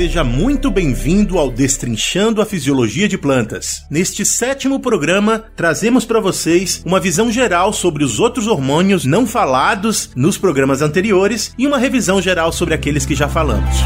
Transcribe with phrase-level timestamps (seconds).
[0.00, 3.84] Seja muito bem-vindo ao Destrinchando a Fisiologia de Plantas.
[3.90, 10.08] Neste sétimo programa, trazemos para vocês uma visão geral sobre os outros hormônios não falados
[10.16, 13.76] nos programas anteriores e uma revisão geral sobre aqueles que já falamos.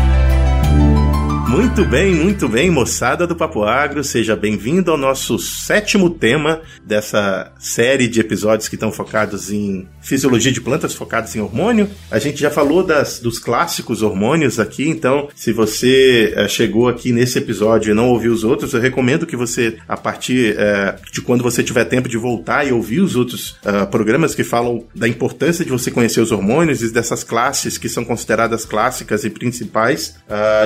[1.48, 7.52] Muito bem, muito bem, moçada do Papo Agro, seja bem-vindo ao nosso sétimo tema dessa
[7.58, 11.88] série de episódios que estão focados em fisiologia de plantas, focados em hormônio.
[12.10, 17.12] A gente já falou das, dos clássicos hormônios aqui, então se você uh, chegou aqui
[17.12, 21.20] nesse episódio e não ouviu os outros, eu recomendo que você, a partir uh, de
[21.20, 25.06] quando você tiver tempo de voltar e ouvir os outros uh, programas que falam da
[25.06, 30.16] importância de você conhecer os hormônios e dessas classes que são consideradas clássicas e principais.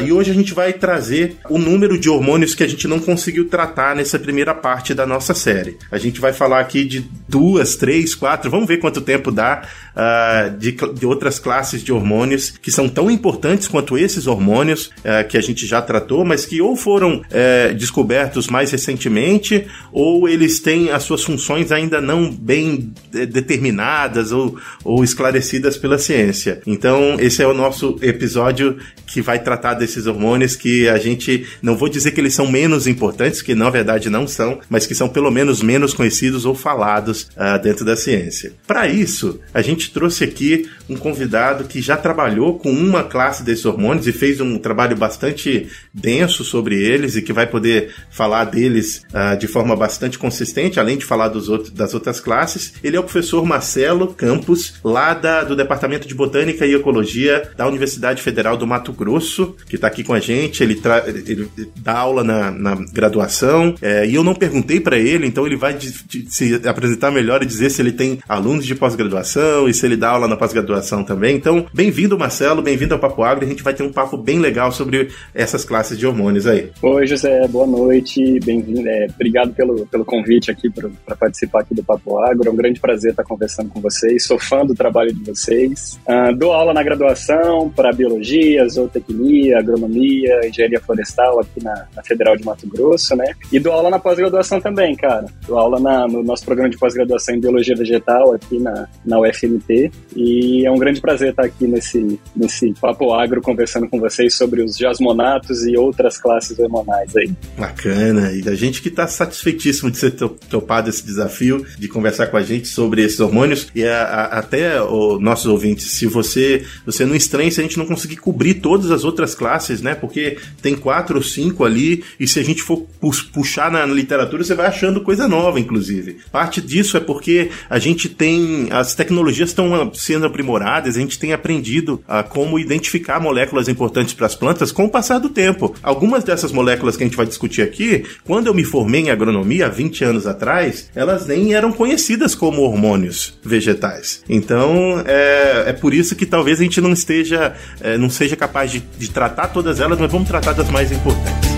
[0.05, 3.49] e hoje a gente vai trazer o número de hormônios que a gente não conseguiu
[3.49, 5.77] tratar nessa primeira parte da nossa série.
[5.91, 9.63] A gente vai falar aqui de duas, três, quatro, vamos ver quanto tempo dá
[9.95, 15.27] uh, de, de, outras classes de hormônios que são tão importantes quanto esses hormônios uh,
[15.29, 20.61] que a gente já tratou, mas que ou foram uh, descobertos mais recentemente ou eles
[20.61, 26.61] têm as suas funções ainda não bem eh, determinadas ou, ou esclarecidas pela ciência.
[26.67, 31.77] Então, esse é o nosso episódio que vai tratar desses hormônios que a gente não
[31.77, 35.09] vou dizer que eles são menos importantes, que na verdade não são, mas que são
[35.09, 38.53] pelo menos menos conhecidos ou falados uh, dentro da ciência.
[38.67, 43.65] Para isso, a gente trouxe aqui um convidado que já trabalhou com uma classe desses
[43.65, 49.03] hormônios e fez um trabalho bastante denso sobre eles e que vai poder falar deles
[49.13, 52.75] uh, de forma bastante consistente, além de falar dos outros, das outras classes.
[52.83, 57.67] Ele é o professor Marcelo Campos, lá da, do Departamento de Botânica e Ecologia da
[57.67, 60.48] Universidade Federal do Mato Grosso, que está aqui com a gente.
[60.63, 60.81] Ele,
[61.27, 65.57] ele dá aula na, na graduação é, e eu não perguntei para ele, então ele
[65.57, 69.75] vai de, de, se apresentar melhor e dizer se ele tem alunos de pós-graduação e
[69.75, 71.37] se ele dá aula na pós-graduação também.
[71.37, 73.45] Então, bem-vindo, Marcelo, bem-vindo ao Papo Agro.
[73.45, 76.71] A gente vai ter um papo bem legal sobre essas classes de hormônios aí.
[76.83, 78.89] Oi, José, boa noite, bem-vindo.
[78.89, 82.49] É, obrigado pelo, pelo convite aqui para participar aqui do Papo Agro.
[82.49, 84.25] É um grande prazer estar conversando com vocês.
[84.25, 85.99] Sou fã do trabalho de vocês.
[86.07, 92.37] Uh, dou aula na graduação para biologia, zootecnia, agronomia, engenharia florestal aqui na, na, Federal
[92.37, 93.35] de Mato Grosso, né?
[93.53, 95.27] E dou aula na pós-graduação também, cara.
[95.47, 99.91] Dou aula na, no nosso programa de pós-graduação em biologia vegetal aqui na, na UFMT.
[100.17, 104.63] E é um grande prazer estar aqui nesse, nesse papo agro conversando com vocês sobre
[104.63, 107.31] os jasmonatos e outras classes hormonais aí.
[107.57, 108.33] Bacana.
[108.33, 112.43] E a gente que está satisfeitíssimo de ser topado esse desafio de conversar com a
[112.43, 117.15] gente sobre esses hormônios e a, a, até os nossos ouvintes, se você você não
[117.15, 119.95] estranha se a gente não conseguir cobrir todas as outras classes, né?
[119.95, 120.28] Porque
[120.61, 122.87] tem quatro ou cinco ali, e se a gente for
[123.33, 126.19] puxar na literatura, você vai achando coisa nova, inclusive.
[126.31, 128.69] Parte disso é porque a gente tem.
[128.71, 134.27] As tecnologias estão sendo aprimoradas, a gente tem aprendido a como identificar moléculas importantes para
[134.27, 135.75] as plantas com o passar do tempo.
[135.83, 139.67] Algumas dessas moléculas que a gente vai discutir aqui, quando eu me formei em agronomia
[139.67, 144.23] há 20 anos atrás, elas nem eram conhecidas como hormônios vegetais.
[144.29, 148.71] Então, é, é por isso que talvez a gente não esteja, é, não seja capaz
[148.71, 151.49] de, de tratar todas elas, mas vamos tratar das mais importantes.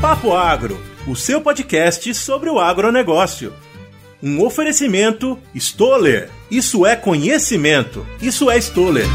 [0.00, 3.52] Papo Agro, o seu podcast sobre o agronegócio.
[4.22, 6.28] Um oferecimento Stoller.
[6.50, 8.06] Isso é conhecimento.
[8.20, 9.06] Isso é Stoller.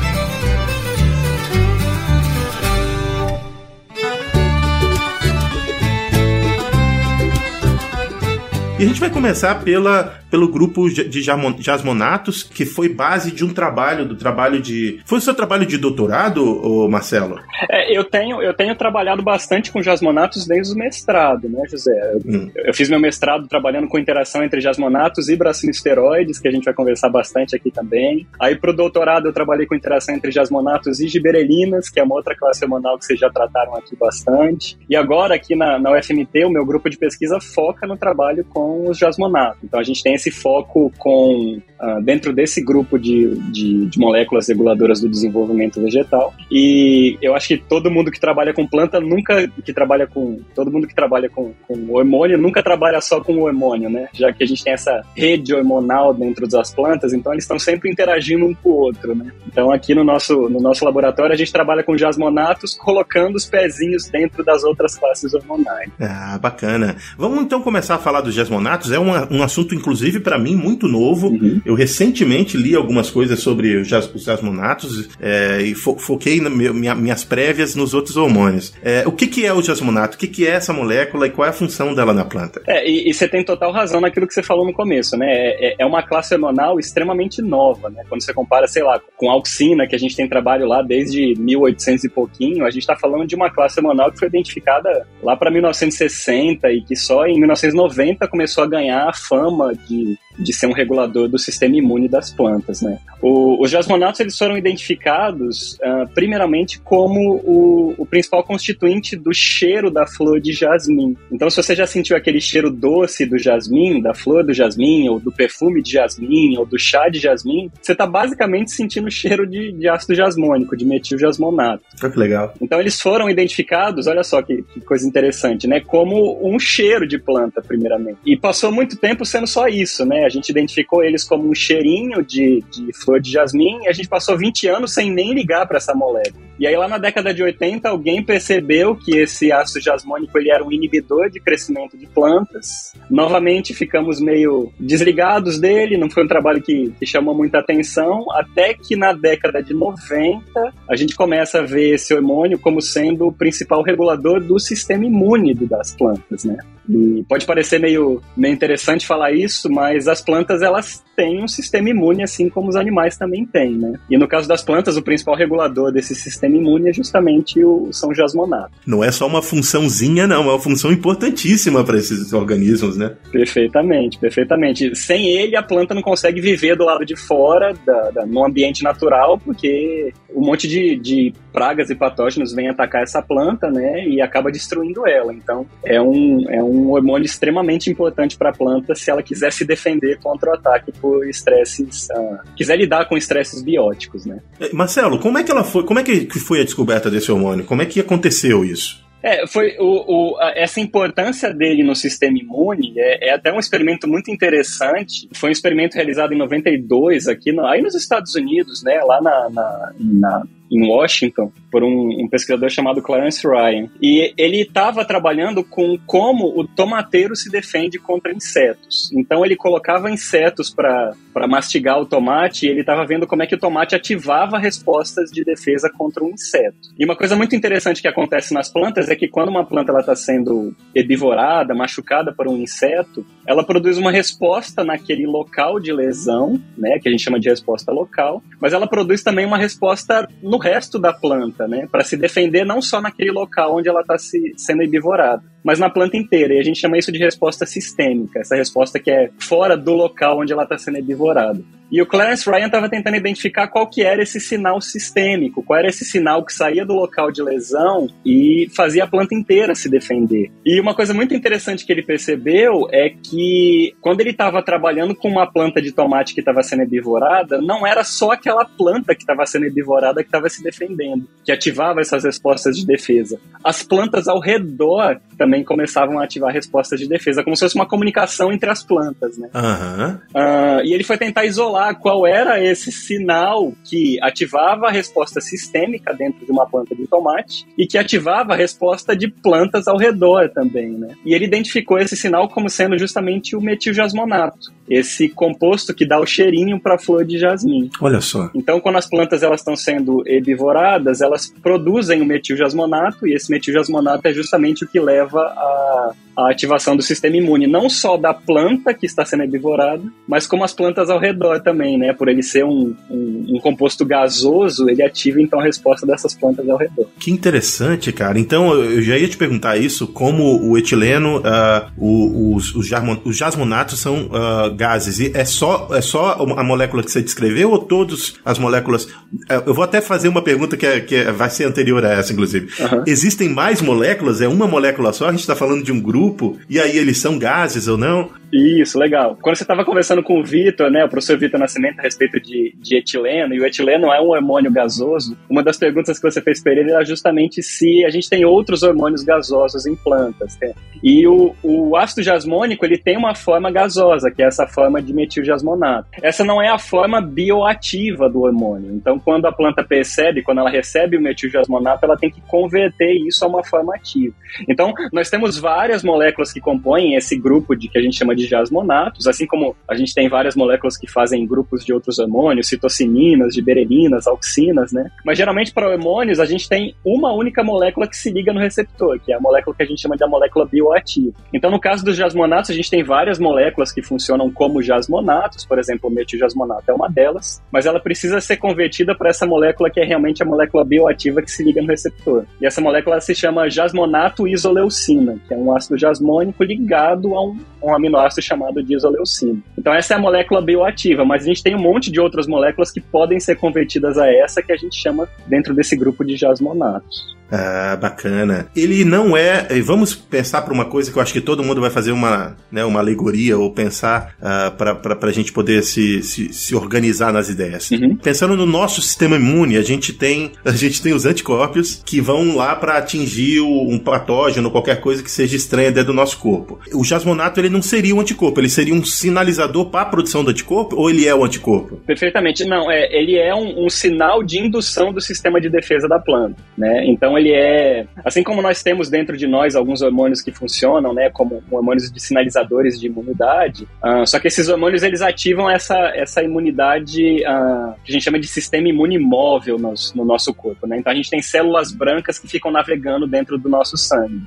[8.80, 13.54] E a gente vai começar pela, pelo grupo de jasmonatos, que foi base de um
[13.54, 15.00] trabalho, do trabalho de...
[15.06, 17.40] Foi o seu trabalho de doutorado, Marcelo?
[17.70, 21.92] É, eu tenho, eu tenho trabalhado bastante com jasmonatos desde o mestrado, né, José?
[22.14, 22.52] Eu, hum.
[22.56, 26.74] eu fiz meu mestrado trabalhando com interação entre jasmonatos e bracinosteroides, que a gente vai
[26.74, 28.28] conversar bastante aqui também.
[28.40, 32.36] Aí pro doutorado eu trabalhei com interação entre jasmonatos e giberelinas, que é uma outra
[32.36, 34.78] classe hormonal que vocês já trataram aqui bastante.
[34.90, 38.68] E agora aqui na, na UFMT, o meu grupo de pesquisa foca no trabalho com
[38.68, 39.64] com os jasmonatos.
[39.64, 44.48] Então a gente tem esse foco com uh, dentro desse grupo de, de, de, moléculas
[44.48, 46.34] reguladoras do desenvolvimento vegetal.
[46.52, 50.72] E eu acho que todo mundo que trabalha com planta nunca que trabalha com todo
[50.72, 54.08] mundo que trabalha com, com hormônio nunca trabalha só com o hormônio, né?
[54.14, 57.90] Já que a gente tem essa rede hormonal dentro das plantas, então eles estão sempre
[57.90, 59.32] interagindo um com o outro, né?
[59.48, 64.08] Então aqui no nosso no nosso laboratório a gente trabalha com jasmonatos colocando os pezinhos
[64.08, 65.90] dentro das outras classes hormonais.
[66.00, 66.96] Ah, bacana.
[67.18, 70.56] Vamos então começar a falar dos jasmonatos é um, um assunto, inclusive, inclusive para mim
[70.56, 71.28] muito novo.
[71.28, 71.62] Uhum.
[71.66, 77.76] Eu recentemente li algumas coisas sobre os jasmonatos é, e fo foquei minha, minhas prévias
[77.76, 78.74] nos outros hormônios.
[78.82, 80.16] É, o que, que é o jasmonato?
[80.16, 82.62] O que, que é essa molécula e qual é a função dela na planta?
[82.68, 85.28] É, e, e você tem total razão naquilo que você falou no começo, né?
[85.30, 88.04] É, é, é uma classe hormonal extremamente nova, né?
[88.08, 91.34] Quando você compara, sei lá, com a auxina, que a gente tem trabalho lá desde
[91.38, 95.36] 1800 e pouquinho, a gente está falando de uma classe hormonal que foi identificada lá
[95.36, 99.97] para 1960 e que só em 1990 começou a ganhar a fama de
[100.38, 103.00] de ser um regulador do sistema imune das plantas, né?
[103.22, 109.90] O, os jasmonatos eles foram identificados uh, primeiramente como o, o, principal constituinte do cheiro
[109.90, 111.18] da flor de jasmim.
[111.32, 115.20] Então, se você já sentiu aquele cheiro doce do jasmim, da flor do jasmim, ou
[115.20, 119.48] do perfume de jasmim, ou do chá de jasmim, você está basicamente sentindo o cheiro
[119.48, 121.84] de, de ácido jasmônico, de metil-jasmonato.
[122.04, 122.54] Oh, que legal.
[122.62, 125.80] Então, eles foram identificados, olha só que, que coisa interessante, né?
[125.80, 128.20] Como um cheiro de planta, primeiramente.
[128.26, 130.26] E passou muito tempo sendo só isso, né?
[130.26, 134.08] A gente identificou eles como um cheirinho de, de flor de jasmim e a gente
[134.08, 136.48] passou 20 anos sem nem ligar para essa molécula.
[136.60, 140.64] E aí lá na década de 80 alguém percebeu que esse ácido jasmônico ele era
[140.64, 142.94] um inibidor de crescimento de plantas.
[143.10, 148.74] Novamente ficamos meio desligados dele, não foi um trabalho que, que chamou muita atenção, até
[148.74, 153.34] que na década de 90 a gente começa a ver esse hormônio como sendo o
[153.34, 156.58] principal regulador do sistema imune das plantas, né?
[156.90, 161.88] E pode parecer meio, meio interessante falar isso, mas as plantas elas têm um sistema
[161.88, 163.94] imune assim como os animais também têm, né?
[164.10, 168.12] E no caso das plantas, o principal regulador desse sistema imune é justamente o São
[168.12, 168.72] Jasmonato.
[168.88, 173.16] Não é só uma funçãozinha, não, é uma função importantíssima para esses organismos, né?
[173.32, 174.96] Perfeitamente, perfeitamente.
[174.96, 178.84] Sem ele, a planta não consegue viver do lado de fora, da, da no ambiente
[178.84, 184.08] natural, porque um monte de, de pragas e patógenos vêm atacar essa planta, né?
[184.08, 185.32] E acaba destruindo ela.
[185.34, 189.67] Então, é um, é um hormônio extremamente importante para a planta se ela quiser se
[189.68, 194.40] defender contra o ataque por estresses, uh, quiser lidar com estresses bióticos, né?
[194.60, 195.84] É, Marcelo, como é que ela foi?
[195.84, 197.66] Como é que foi a descoberta desse hormônio?
[197.66, 199.06] Como é que aconteceu isso?
[199.22, 204.08] É, foi o, o, essa importância dele no sistema imune é, é, até um experimento
[204.08, 205.28] muito interessante.
[205.34, 209.50] Foi um experimento realizado em 92 aqui, no, aí nos Estados Unidos, né, lá na,
[209.50, 213.90] na, na em Washington por um, um, pesquisador chamado Clarence Ryan.
[214.02, 219.12] E ele estava trabalhando com como o tomateiro se defende contra insetos.
[219.14, 221.16] Então ele colocava insetos para
[221.48, 225.44] mastigar o tomate e ele estava vendo como é que o tomate ativava respostas de
[225.44, 226.90] defesa contra um inseto.
[226.98, 230.16] E uma coisa muito interessante que acontece nas plantas é que quando uma planta está
[230.16, 237.00] sendo herbivorada, machucada por um inseto, ela produz uma resposta naquele local de lesão, né,
[237.00, 240.60] que a gente chama de resposta local, mas ela produz também uma resposta no no
[240.60, 241.88] resto da planta, né?
[241.90, 245.90] Para se defender não só naquele local onde ela está se, sendo herbivorada, mas na
[245.90, 246.54] planta inteira.
[246.54, 250.40] E a gente chama isso de resposta sistêmica, essa resposta que é fora do local
[250.40, 251.62] onde ela está sendo herbivorada.
[251.90, 255.88] E o Clarence Ryan estava tentando identificar qual que era esse sinal sistêmico, qual era
[255.88, 260.52] esse sinal que saía do local de lesão e fazia a planta inteira se defender.
[260.66, 265.30] E uma coisa muito interessante que ele percebeu é que quando ele estava trabalhando com
[265.30, 269.46] uma planta de tomate que estava sendo herbivorada, não era só aquela planta que estava
[269.46, 273.40] sendo herbivorada que estava se defendendo, que ativava essas respostas de defesa.
[273.64, 277.86] As plantas ao redor também começavam a ativar respostas de defesa, como se fosse uma
[277.86, 279.50] comunicação entre as plantas, né?
[279.54, 280.14] Uhum.
[280.14, 286.14] Uh, e ele foi tentar isolar qual era esse sinal que ativava a resposta sistêmica
[286.14, 290.50] dentro de uma planta de tomate e que ativava a resposta de plantas ao redor
[290.50, 291.16] também, né?
[291.26, 296.26] E ele identificou esse sinal como sendo justamente o metiljasmonato, esse composto que dá o
[296.26, 297.90] cheirinho para a flor de jasmim.
[298.02, 298.50] Olha só.
[298.56, 304.28] Então, quando as plantas elas estão sendo herbivoradas, elas produzem o metiljasmonato e esse metiljasmonato
[304.28, 308.34] é justamente o que leva a a uh, ativação do sistema imune, não só da
[308.34, 312.14] planta que está sendo herbivorada, mas como as plantas ao redor também, né?
[312.14, 316.70] Por ele ser um, um, um, composto gasoso, ele ativa então a resposta dessas plantas
[316.70, 317.08] ao redor.
[317.20, 318.40] Que interessante, cara.
[318.40, 324.00] Então eu já ia te perguntar isso, como o etileno, uh, os, os, os, jasmonatos
[324.00, 325.20] são uh, gases.
[325.20, 329.06] E é só, é só a molécula que você descreveu ou todas as moléculas?
[329.06, 332.12] Uh, eu vou até fazer uma pergunta que, é, que é, vai ser anterior a
[332.12, 332.68] essa, inclusive.
[332.80, 333.04] Uhum.
[333.08, 334.40] Existem mais moléculas?
[334.40, 335.28] É uma molécula só?
[335.28, 336.27] A gente está falando de um grupo?
[336.28, 338.30] Grupo, e aí eles são gases ou não?
[338.52, 339.38] Isso, legal.
[339.42, 342.74] Quando você estava conversando com o Vitor, né, o professor Vitor Nascimento, a respeito de,
[342.78, 346.62] de etileno, e o etileno é um hormônio gasoso, uma das perguntas que você fez
[346.62, 350.58] para ele era justamente se a gente tem outros hormônios gasosos em plantas.
[350.62, 350.74] Né?
[351.04, 355.14] E o, o ácido jasmônico, ele tem uma forma gasosa, que é essa forma de
[355.14, 356.08] metiljasmonato.
[356.22, 358.94] Essa não é a forma bioativa do hormônio.
[358.94, 363.44] Então, quando a planta percebe, quando ela recebe o metiljasmonato, ela tem que converter isso
[363.44, 364.34] a uma forma ativa.
[364.70, 368.48] Então, nós temos várias moléculas que compõem esse grupo de que a gente chama de
[368.48, 373.54] jasmonatos, assim como a gente tem várias moléculas que fazem grupos de outros hormônios, citocininas,
[373.54, 375.12] giberelinas, auxinas, né?
[375.24, 379.20] Mas geralmente para hormônios a gente tem uma única molécula que se liga no receptor,
[379.20, 381.34] que é a molécula que a gente chama de a molécula bioativa.
[381.54, 385.78] Então, no caso dos jasmonatos, a gente tem várias moléculas que funcionam como jasmonatos, por
[385.78, 390.00] exemplo, o metiljasmonato é uma delas, mas ela precisa ser convertida para essa molécula que
[390.00, 392.46] é realmente a molécula bioativa que se liga no receptor.
[392.60, 397.58] E essa molécula se chama jasmonato isoleucina, que é um ácido jasmônico ligado a um,
[397.84, 399.60] um aminoácido chamado de isoleucina.
[399.78, 402.92] Então essa é a molécula bioativa, mas a gente tem um monte de outras moléculas
[402.92, 407.38] que podem ser convertidas a essa que a gente chama dentro desse grupo de jasmonatos.
[407.52, 408.68] Ah, bacana.
[408.76, 409.68] Ele não é.
[409.82, 412.84] Vamos pensar para uma coisa que eu acho que todo mundo vai fazer uma, né,
[412.84, 417.90] uma alegoria ou pensar uh, para a gente poder se, se, se, organizar nas ideias.
[417.92, 418.18] Uhum.
[418.18, 422.58] Pensando no nosso sistema imune, a gente tem a gente tem os anticorpos que vão
[422.58, 426.80] lá para atingir o, um patógeno, qualquer coisa que seja estranha dentro do nosso corpo.
[426.94, 430.52] O jasmonato ele não seria um anticorpo, ele seria um sinalizador para a produção do
[430.52, 431.98] anticorpo ou ele é o anticorpo?
[431.98, 432.66] Perfeitamente.
[432.66, 436.62] Não, é, ele é um, um sinal de indução do sistema de defesa da planta,
[436.78, 437.06] né?
[437.06, 441.30] Então ele é, assim como nós temos dentro de nós alguns hormônios que funcionam, né,
[441.30, 446.44] como hormônios de sinalizadores de imunidade, uh, só que esses hormônios eles ativam essa, essa
[446.44, 450.98] imunidade uh, que a gente chama de sistema imune móvel no, no nosso corpo, né?
[450.98, 454.42] Então a gente tem células brancas que ficam navegando dentro do nosso sangue.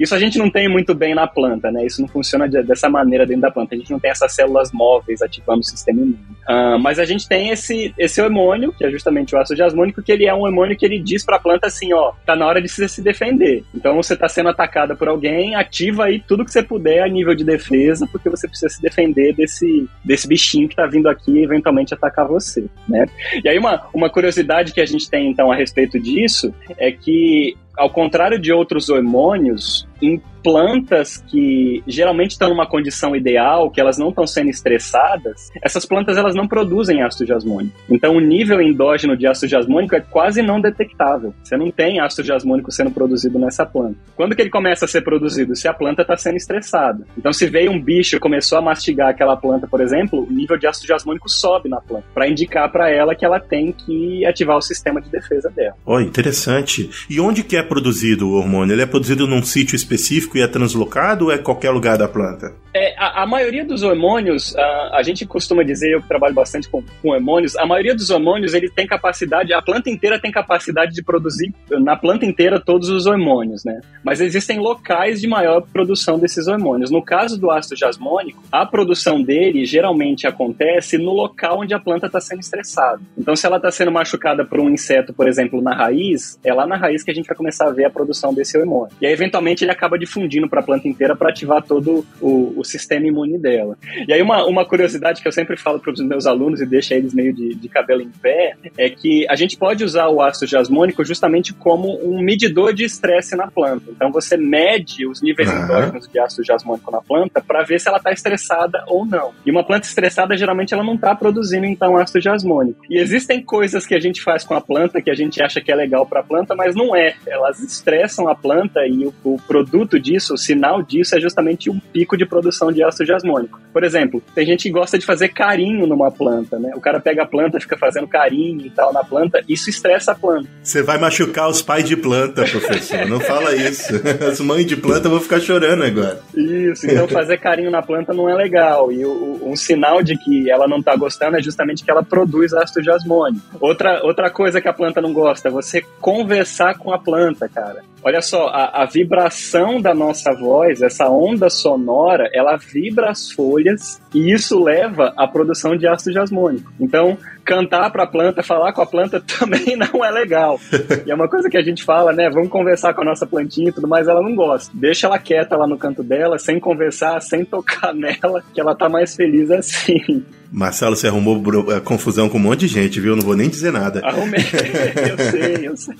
[0.00, 1.84] Isso a gente não tem muito bem na planta, né?
[1.86, 3.74] Isso não funciona de, dessa maneira dentro da planta.
[3.74, 6.18] A gente não tem essas células móveis ativando o sistema imune.
[6.48, 10.12] Uh, mas a gente tem esse, esse hormônio, que é justamente o ácido jasmônico, que
[10.12, 12.62] ele é um hormônio que ele diz para a planta assim, ó, tá na hora
[12.62, 13.64] de você se defender.
[13.74, 17.34] Então você está sendo atacada por alguém, ativa aí tudo que você puder a nível
[17.34, 21.44] de defesa, porque você precisa se defender desse, desse bichinho que está vindo aqui e
[21.44, 23.06] eventualmente atacar você, né?
[23.42, 27.56] E aí uma, uma curiosidade que a gente tem então a respeito disso é que
[27.76, 33.98] ao contrário de outros hormônios, em plantas que geralmente estão numa condição ideal, que elas
[33.98, 37.74] não estão sendo estressadas, essas plantas elas não produzem ácido jasmônico.
[37.90, 41.34] Então o nível endógeno de ácido jasmônico é quase não detectável.
[41.42, 43.96] Você não tem ácido jasmônico sendo produzido nessa planta.
[44.14, 45.56] Quando que ele começa a ser produzido?
[45.56, 47.04] Se a planta está sendo estressada.
[47.18, 50.68] Então se veio um bicho começou a mastigar aquela planta, por exemplo, o nível de
[50.68, 54.62] ácido jasmônico sobe na planta, para indicar para ela que ela tem que ativar o
[54.62, 55.74] sistema de defesa dela.
[55.84, 56.88] Oh, interessante.
[57.10, 58.74] E onde que é produzido o hormônio?
[58.74, 62.52] Ele é produzido num sítio específico é translocado ou é qualquer lugar da planta?
[62.76, 66.82] É, a, a, maioria dos hormônios, a, a, gente costuma dizer, eu trabalho bastante com,
[67.00, 71.02] com hormônios, a maioria dos hormônios ele tem capacidade, a planta inteira tem capacidade de
[71.02, 73.80] produzir na planta inteira todos os hormônios, né?
[74.04, 76.90] Mas existem locais de maior produção desses hormônios.
[76.90, 82.08] No caso do ácido jasmônico, a produção dele geralmente acontece no local onde a planta
[82.08, 83.00] está sendo estressada.
[83.16, 86.66] Então, se ela está sendo machucada por um inseto, por exemplo, na raiz, é lá
[86.66, 88.94] na raiz que a gente vai começar a ver a produção desse hormônio.
[89.00, 92.65] E aí, eventualmente, ele acaba difundindo para a planta inteira para ativar todo o, o
[92.66, 93.76] sistema imune dela.
[94.06, 96.94] E aí, uma, uma curiosidade que eu sempre falo para os meus alunos e deixa
[96.94, 100.46] eles meio de, de cabelo em pé é que a gente pode usar o ácido
[100.46, 103.90] jasmônico justamente como um medidor de estresse na planta.
[103.90, 105.64] Então, você mede os níveis uhum.
[105.64, 109.32] endógenos de ácido jasmônico na planta para ver se ela está estressada ou não.
[109.44, 112.84] E uma planta estressada, geralmente, ela não está produzindo, então, ácido jasmônico.
[112.90, 115.70] E existem coisas que a gente faz com a planta que a gente acha que
[115.70, 117.14] é legal para a planta, mas não é.
[117.26, 121.78] Elas estressam a planta e o, o produto disso, o sinal disso, é justamente um
[121.78, 123.60] pico de produção produção de ácido jasmônico.
[123.72, 126.72] Por exemplo, tem gente que gosta de fazer carinho numa planta, né?
[126.74, 130.14] O cara pega a planta, fica fazendo carinho e tal na planta, isso estressa a
[130.14, 130.48] planta.
[130.62, 133.06] Você vai machucar os pais de planta, professor.
[133.06, 133.92] Não fala isso.
[134.26, 136.20] As mães de planta vão ficar chorando agora.
[136.34, 138.90] Isso, então fazer carinho na planta não é legal.
[138.90, 142.54] E o, um sinal de que ela não tá gostando é justamente que ela produz
[142.54, 143.44] ácido jasmônico.
[143.60, 147.82] Outra, outra coisa que a planta não gosta você conversar com a planta, cara.
[148.06, 153.30] Olha só, a, a vibração da nossa voz, essa onda sonora, ela ela vibra as
[153.30, 156.72] folhas e isso leva à produção de ácido jasmônico.
[156.80, 160.60] Então, cantar para a planta, falar com a planta também não é legal.
[161.06, 162.28] E é uma coisa que a gente fala, né?
[162.28, 164.70] Vamos conversar com a nossa plantinha e tudo mais, ela não gosta.
[164.74, 168.88] Deixa ela quieta lá no canto dela, sem conversar, sem tocar nela, que ela tá
[168.88, 170.24] mais feliz assim.
[170.50, 173.16] Marcelo, você arrumou eh, confusão com um monte de gente, viu?
[173.16, 174.00] Não vou nem dizer nada.
[174.04, 174.40] Arrumei,
[175.10, 175.94] eu sei, eu sei.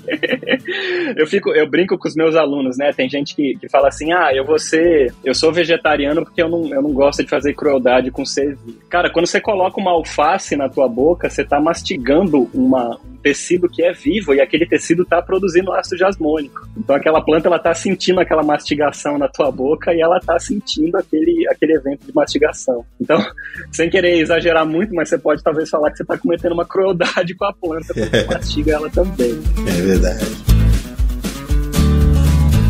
[1.17, 2.93] Eu, fico, eu brinco com os meus alunos, né?
[2.93, 5.13] Tem gente que, que fala assim: ah, eu vou ser.
[5.25, 8.57] Eu sou vegetariano porque eu não, eu não gosto de fazer crueldade com ser.
[8.89, 13.69] Cara, quando você coloca uma alface na tua boca, você tá mastigando uma, um tecido
[13.69, 16.67] que é vivo e aquele tecido tá produzindo ácido jasmônico.
[16.77, 20.97] Então aquela planta ela tá sentindo aquela mastigação na tua boca e ela tá sentindo
[20.97, 22.85] aquele, aquele evento de mastigação.
[23.01, 23.19] Então,
[23.71, 26.65] sem querer exagerar exagerar muito, mas você pode talvez falar que você está cometendo uma
[26.65, 29.33] crueldade com a planta, porque mastiga ela também.
[29.67, 30.46] É verdade.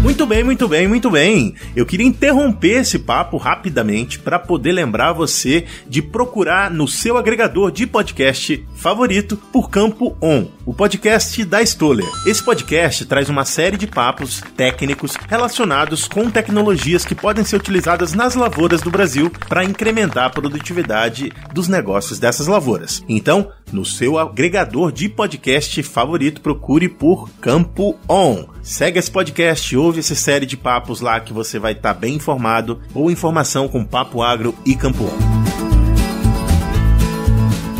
[0.06, 1.54] Muito bem, muito bem, muito bem.
[1.74, 7.72] Eu queria interromper esse papo rapidamente para poder lembrar você de procurar no seu agregador
[7.72, 12.06] de podcast favorito por Campo On, o podcast da Stoller.
[12.24, 18.14] Esse podcast traz uma série de papos técnicos relacionados com tecnologias que podem ser utilizadas
[18.14, 23.02] nas lavouras do Brasil para incrementar a produtividade dos negócios dessas lavouras.
[23.08, 28.46] Então, no seu agregador de podcast favorito, procure por Campo On.
[28.62, 32.14] Segue esse podcast, ouve essa série de papos lá que você vai estar tá bem
[32.14, 32.80] informado.
[32.92, 35.65] Boa informação com Papo Agro e Campo On.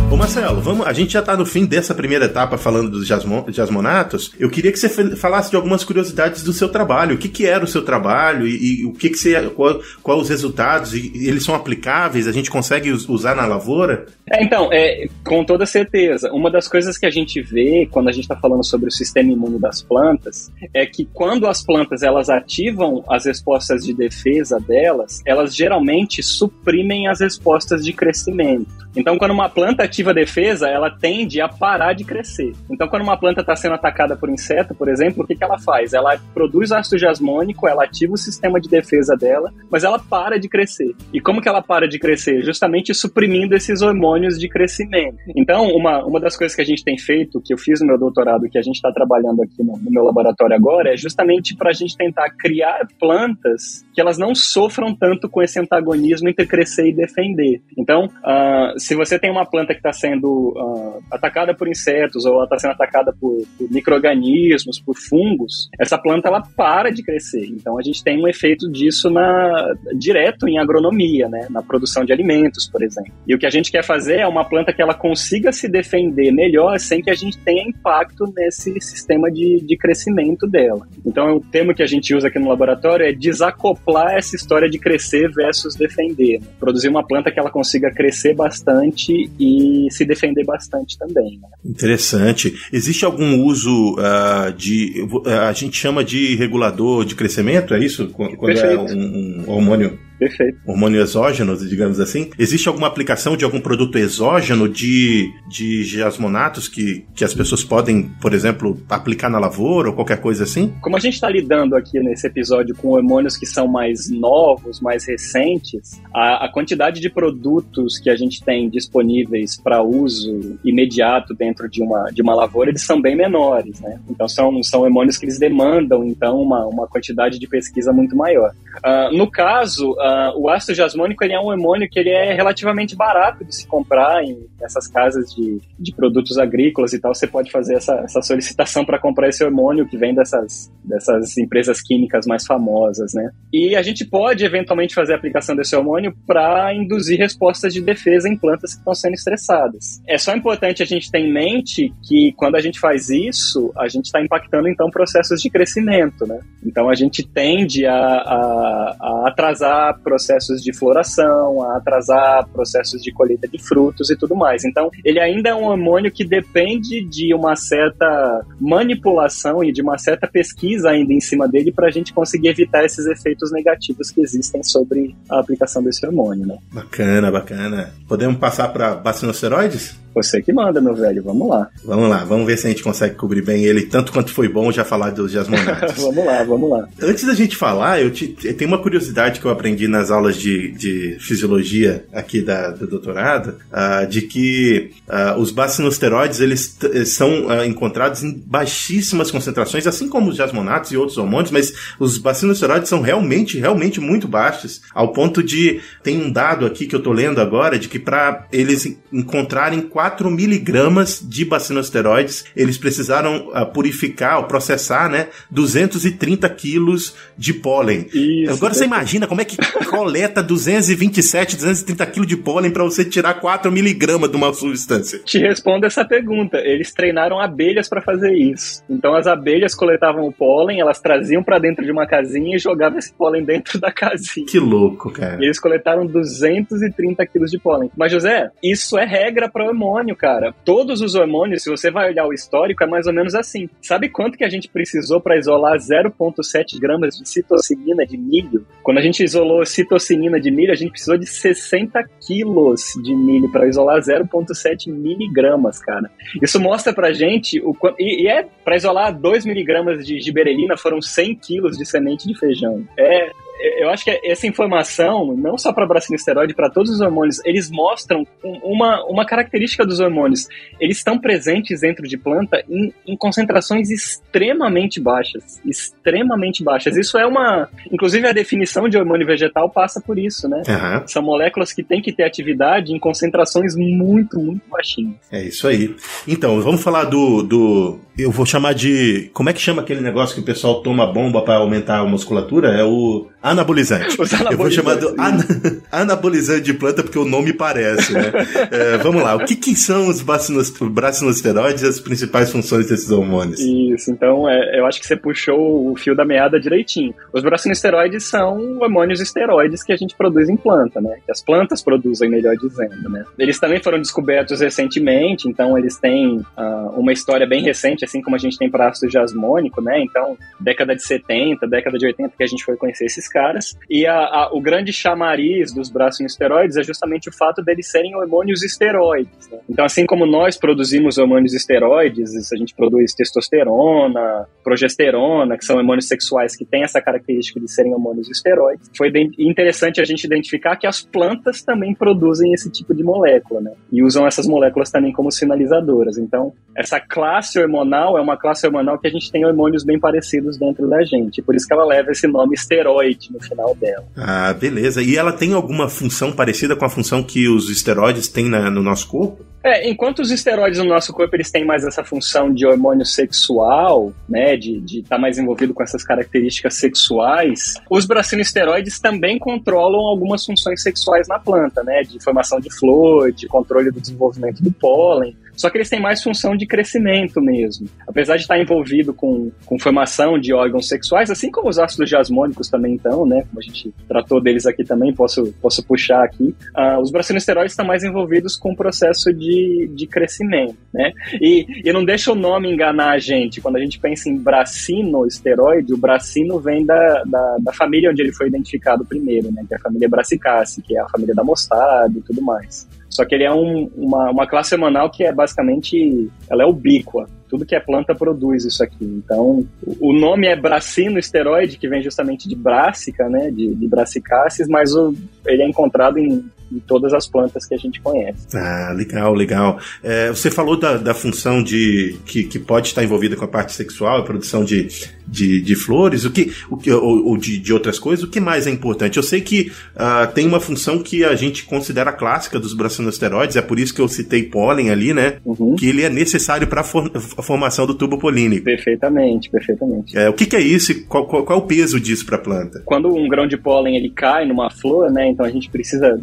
[0.08, 3.44] Ô Marcelo, vamos, a gente já está no fim dessa primeira etapa falando dos jasmon,
[3.48, 4.32] jasmonatos.
[4.38, 7.16] Eu queria que você falasse de algumas curiosidades do seu trabalho.
[7.16, 9.50] O que, que era o seu trabalho e, e o que, que você.
[9.50, 10.94] Qual, qual os resultados?
[10.94, 12.28] E, eles são aplicáveis?
[12.28, 14.06] A gente consegue usar na lavoura?
[14.30, 16.32] É, então, é, com toda certeza.
[16.32, 19.32] Uma das coisas que a gente vê quando a gente está falando sobre o sistema
[19.32, 25.20] imune das plantas é que quando as plantas elas ativam as respostas de defesa delas,
[25.26, 28.86] elas geralmente suprimem as respostas de crescimento.
[28.96, 32.52] Então, quando uma planta ativa defesa, ela tende a parar de crescer.
[32.70, 35.58] Então, quando uma planta está sendo atacada por inseto, por exemplo, o que, que ela
[35.58, 35.92] faz?
[35.92, 40.48] Ela produz ácido jasmônico, ela ativa o sistema de defesa dela, mas ela para de
[40.48, 40.94] crescer.
[41.12, 42.42] E como que ela para de crescer?
[42.42, 45.18] Justamente suprimindo esses hormônios de crescimento.
[45.36, 47.98] Então, uma, uma das coisas que a gente tem feito, que eu fiz no meu
[47.98, 51.70] doutorado, que a gente está trabalhando aqui no, no meu laboratório agora, é justamente para
[51.70, 56.88] a gente tentar criar plantas que elas não sofram tanto com esse antagonismo entre crescer
[56.88, 57.62] e defender.
[57.76, 62.42] Então, uh, se você tem uma planta que está sendo uh, atacada por insetos ou
[62.42, 67.46] está sendo atacada por, por micro-organismos, por fungos, essa planta ela para de crescer.
[67.46, 71.46] Então a gente tem um efeito disso na, direto em agronomia, né?
[71.50, 73.12] na produção de alimentos, por exemplo.
[73.26, 76.32] E o que a gente quer fazer é uma planta que ela consiga se defender
[76.32, 80.86] melhor sem que a gente tenha impacto nesse sistema de, de crescimento dela.
[81.04, 84.78] Então o termo que a gente usa aqui no laboratório é desacoplar essa história de
[84.78, 86.40] crescer versus defender.
[86.40, 86.46] Né?
[86.58, 89.30] Produzir uma planta que ela consiga crescer bastante bastante
[89.76, 91.38] e se defender bastante também.
[91.40, 91.48] Né?
[91.64, 92.54] Interessante.
[92.72, 95.06] Existe algum uso uh, de.
[95.10, 98.08] Uh, a gente chama de regulador de crescimento, é isso?
[98.08, 98.92] Quando é Perfeito.
[98.92, 100.58] é um, um hormônio Perfeito.
[100.66, 102.30] Hormônio exógeno, digamos assim.
[102.38, 108.10] Existe alguma aplicação de algum produto exógeno de, de jasmonatos que, que as pessoas podem,
[108.20, 110.72] por exemplo, aplicar na lavoura ou qualquer coisa assim?
[110.80, 115.06] Como a gente está lidando aqui nesse episódio com hormônios que são mais novos, mais
[115.06, 121.68] recentes, a, a quantidade de produtos que a gente tem disponíveis para uso imediato dentro
[121.68, 124.00] de uma, de uma lavoura, eles são bem menores, né?
[124.08, 128.52] Então são, são hormônios que eles demandam, então, uma, uma quantidade de pesquisa muito maior.
[128.78, 132.96] Uh, no caso, uh, o ácido jasmônico ele é um hormônio que ele é relativamente
[132.96, 137.14] barato de se comprar em essas casas de, de produtos agrícolas e tal.
[137.14, 141.80] Você pode fazer essa, essa solicitação para comprar esse hormônio que vem dessas, dessas empresas
[141.80, 143.30] químicas mais famosas, né?
[143.52, 148.28] E a gente pode eventualmente fazer a aplicação desse hormônio para induzir respostas de defesa
[148.28, 150.02] em plantas que estão sendo estressadas.
[150.06, 153.88] É só importante a gente ter em mente que quando a gente faz isso, a
[153.88, 156.40] gente está impactando então processos de crescimento, né?
[156.64, 163.12] Então a gente tende a, a, a atrasar processos de floração, a atrasar processos de
[163.12, 164.64] colheita de frutos e tudo mais.
[164.64, 169.98] Então, ele ainda é um hormônio que depende de uma certa manipulação e de uma
[169.98, 174.20] certa pesquisa ainda em cima dele para a gente conseguir evitar esses efeitos negativos que
[174.20, 176.46] existem sobre a aplicação desse hormônio.
[176.46, 176.56] Né?
[176.72, 177.92] Bacana, bacana.
[178.08, 180.05] Podemos passar para bacinosteroides?
[180.16, 181.22] Você que manda, meu velho.
[181.22, 181.68] Vamos lá.
[181.84, 182.24] Vamos lá.
[182.24, 185.10] Vamos ver se a gente consegue cobrir bem ele, tanto quanto foi bom já falar
[185.10, 185.92] dos jasmonatos.
[186.02, 186.88] vamos lá, vamos lá.
[187.02, 190.36] Antes da gente falar, eu, te, eu tenho uma curiosidade que eu aprendi nas aulas
[190.36, 197.48] de, de fisiologia aqui da, do doutorado, uh, de que uh, os bacinosteroides eles são
[197.48, 202.88] uh, encontrados em baixíssimas concentrações, assim como os jasmonatos e outros hormônios, mas os bacinosteroides
[202.88, 207.12] são realmente, realmente muito baixos, ao ponto de tem um dado aqui que eu tô
[207.12, 214.38] lendo agora de que para eles encontrarem 4 miligramas de bacinosteroides, eles precisaram uh, purificar
[214.38, 218.06] ou processar, né, 230 quilos de pólen.
[218.14, 219.56] Isso, Agora você imagina como é que
[219.90, 225.18] coleta 227, 230 quilos de pólen para você tirar 4 miligramas de uma substância?
[225.24, 226.58] Te respondo essa pergunta.
[226.58, 228.84] Eles treinaram abelhas para fazer isso.
[228.88, 232.98] Então as abelhas coletavam o pólen, elas traziam para dentro de uma casinha e jogavam
[232.98, 234.46] esse pólen dentro da casinha.
[234.46, 235.38] Que louco, cara.
[235.40, 237.90] E eles coletaram 230 quilos de pólen.
[237.96, 240.54] Mas, José, isso é regra para hormônio hormônio, cara.
[240.64, 243.68] Todos os hormônios, se você vai olhar o histórico, é mais ou menos assim.
[243.80, 248.66] Sabe quanto que a gente precisou para isolar 0,7 gramas de citocinina de milho?
[248.82, 253.50] Quando a gente isolou citocinina de milho, a gente precisou de 60 quilos de milho
[253.50, 256.10] para isolar 0,7 miligramas, cara.
[256.42, 261.00] Isso mostra pra gente o e, e é para isolar 2 miligramas de giberelina foram
[261.00, 262.86] 100 quilos de semente de feijão.
[262.98, 267.70] É eu acho que essa informação, não só para brasilisteroide, para todos os hormônios, eles
[267.70, 268.26] mostram
[268.62, 270.48] uma, uma característica dos hormônios.
[270.80, 275.60] Eles estão presentes dentro de planta em, em concentrações extremamente baixas.
[275.64, 276.96] Extremamente baixas.
[276.96, 277.68] Isso é uma.
[277.90, 280.62] Inclusive, a definição de hormônio vegetal passa por isso, né?
[280.68, 281.08] Uhum.
[281.08, 285.14] São moléculas que têm que ter atividade em concentrações muito, muito baixinhas.
[285.30, 285.94] É isso aí.
[286.26, 287.42] Então, vamos falar do.
[287.42, 289.30] do eu vou chamar de.
[289.32, 292.68] Como é que chama aquele negócio que o pessoal toma bomba para aumentar a musculatura?
[292.72, 294.16] É o Anabolizante.
[294.50, 295.38] Eu vou chamar do an
[295.92, 298.32] anabolizante de planta porque o nome parece, né?
[298.72, 303.60] é, vamos lá, o que, que são os bracinosteroides e as principais funções desses hormônios?
[303.60, 307.14] Isso, então é, eu acho que você puxou o fio da meada direitinho.
[307.32, 311.18] Os bracinosteroides são hormônios esteroides que a gente produz em planta, né?
[311.24, 313.24] Que as plantas produzem, melhor dizendo, né?
[313.38, 318.34] Eles também foram descobertos recentemente, então eles têm uh, uma história bem recente, assim como
[318.34, 320.00] a gente tem para ácido jasmônico, né?
[320.02, 323.76] Então, década de 70, década de 80 que a gente foi conhecer esses caras.
[323.90, 328.16] E a, a, o grande chamariz dos braços esteroides é justamente o fato deles serem
[328.16, 329.50] hormônios esteroides.
[329.50, 329.58] Né?
[329.68, 336.08] Então, assim como nós produzimos hormônios esteroides, a gente produz testosterona, progesterona, que são hormônios
[336.08, 340.86] sexuais que têm essa característica de serem hormônios esteroides, foi interessante a gente identificar que
[340.86, 343.72] as plantas também produzem esse tipo de molécula, né?
[343.92, 346.16] E usam essas moléculas também como sinalizadoras.
[346.16, 350.56] Então, essa classe hormonal é uma classe hormonal que a gente tem hormônios bem parecidos
[350.56, 351.42] dentro da gente.
[351.42, 354.06] Por isso que ela leva esse nome esteroide no final dela.
[354.16, 355.02] Ah, beleza.
[355.02, 358.82] E ela tem alguma função parecida com a função que os esteroides têm na, no
[358.82, 359.44] nosso corpo?
[359.66, 364.12] É, enquanto os esteroides no nosso corpo eles têm mais essa função de hormônio sexual,
[364.28, 370.44] né, de estar tá mais envolvido com essas características sexuais, os bracinoesteroides também controlam algumas
[370.44, 375.36] funções sexuais na planta, né, de formação de flor, de controle do desenvolvimento do pólen.
[375.56, 377.88] Só que eles têm mais função de crescimento mesmo.
[378.06, 382.68] Apesar de estar envolvido com, com formação de órgãos sexuais, assim como os ácidos jasmônicos
[382.68, 383.42] também estão, né?
[383.48, 386.54] Como a gente tratou deles aqui também, posso, posso puxar aqui.
[386.76, 391.12] Uh, os bracinoesteroides estão mais envolvidos com o processo de, de crescimento, né?
[391.40, 393.60] E, e não deixa o nome enganar a gente.
[393.60, 398.32] Quando a gente pensa em bracinoesteroide, o bracino vem da, da, da família onde ele
[398.32, 399.64] foi identificado primeiro, né?
[399.66, 402.86] Que é a família Brassicaceae, que é a família da mostarda e tudo mais.
[403.16, 407.26] Só que ele é um, uma, uma classe semanal que é basicamente, ela é ubíqua.
[407.48, 409.04] Tudo que é planta produz isso aqui.
[409.04, 409.66] Então,
[410.00, 414.94] o nome é bracino esteroide, que vem justamente de brássica, né, de, de brassicáceas, mas
[414.94, 415.14] o,
[415.46, 418.48] ele é encontrado em em todas as plantas que a gente conhece.
[418.56, 419.78] Ah, legal, legal.
[420.02, 423.72] É, você falou da, da função de que, que pode estar envolvida com a parte
[423.72, 424.88] sexual, a produção de,
[425.26, 428.40] de, de flores, o que, o que, ou, ou de, de, outras coisas, o que
[428.40, 429.16] mais é importante?
[429.16, 433.62] Eu sei que uh, tem uma função que a gente considera clássica dos bracinosteroides, é
[433.62, 435.38] por isso que eu citei pólen ali, né?
[435.44, 435.76] Uhum.
[435.76, 438.64] Que ele é necessário para for, a formação do tubo polínico.
[438.64, 440.16] Perfeitamente, perfeitamente.
[440.16, 442.36] É, o que, que é isso e qual, qual, qual, é o peso disso para
[442.36, 442.82] a planta?
[442.84, 445.28] Quando um grão de pólen ele cai numa flor, né?
[445.28, 446.20] Então a gente precisa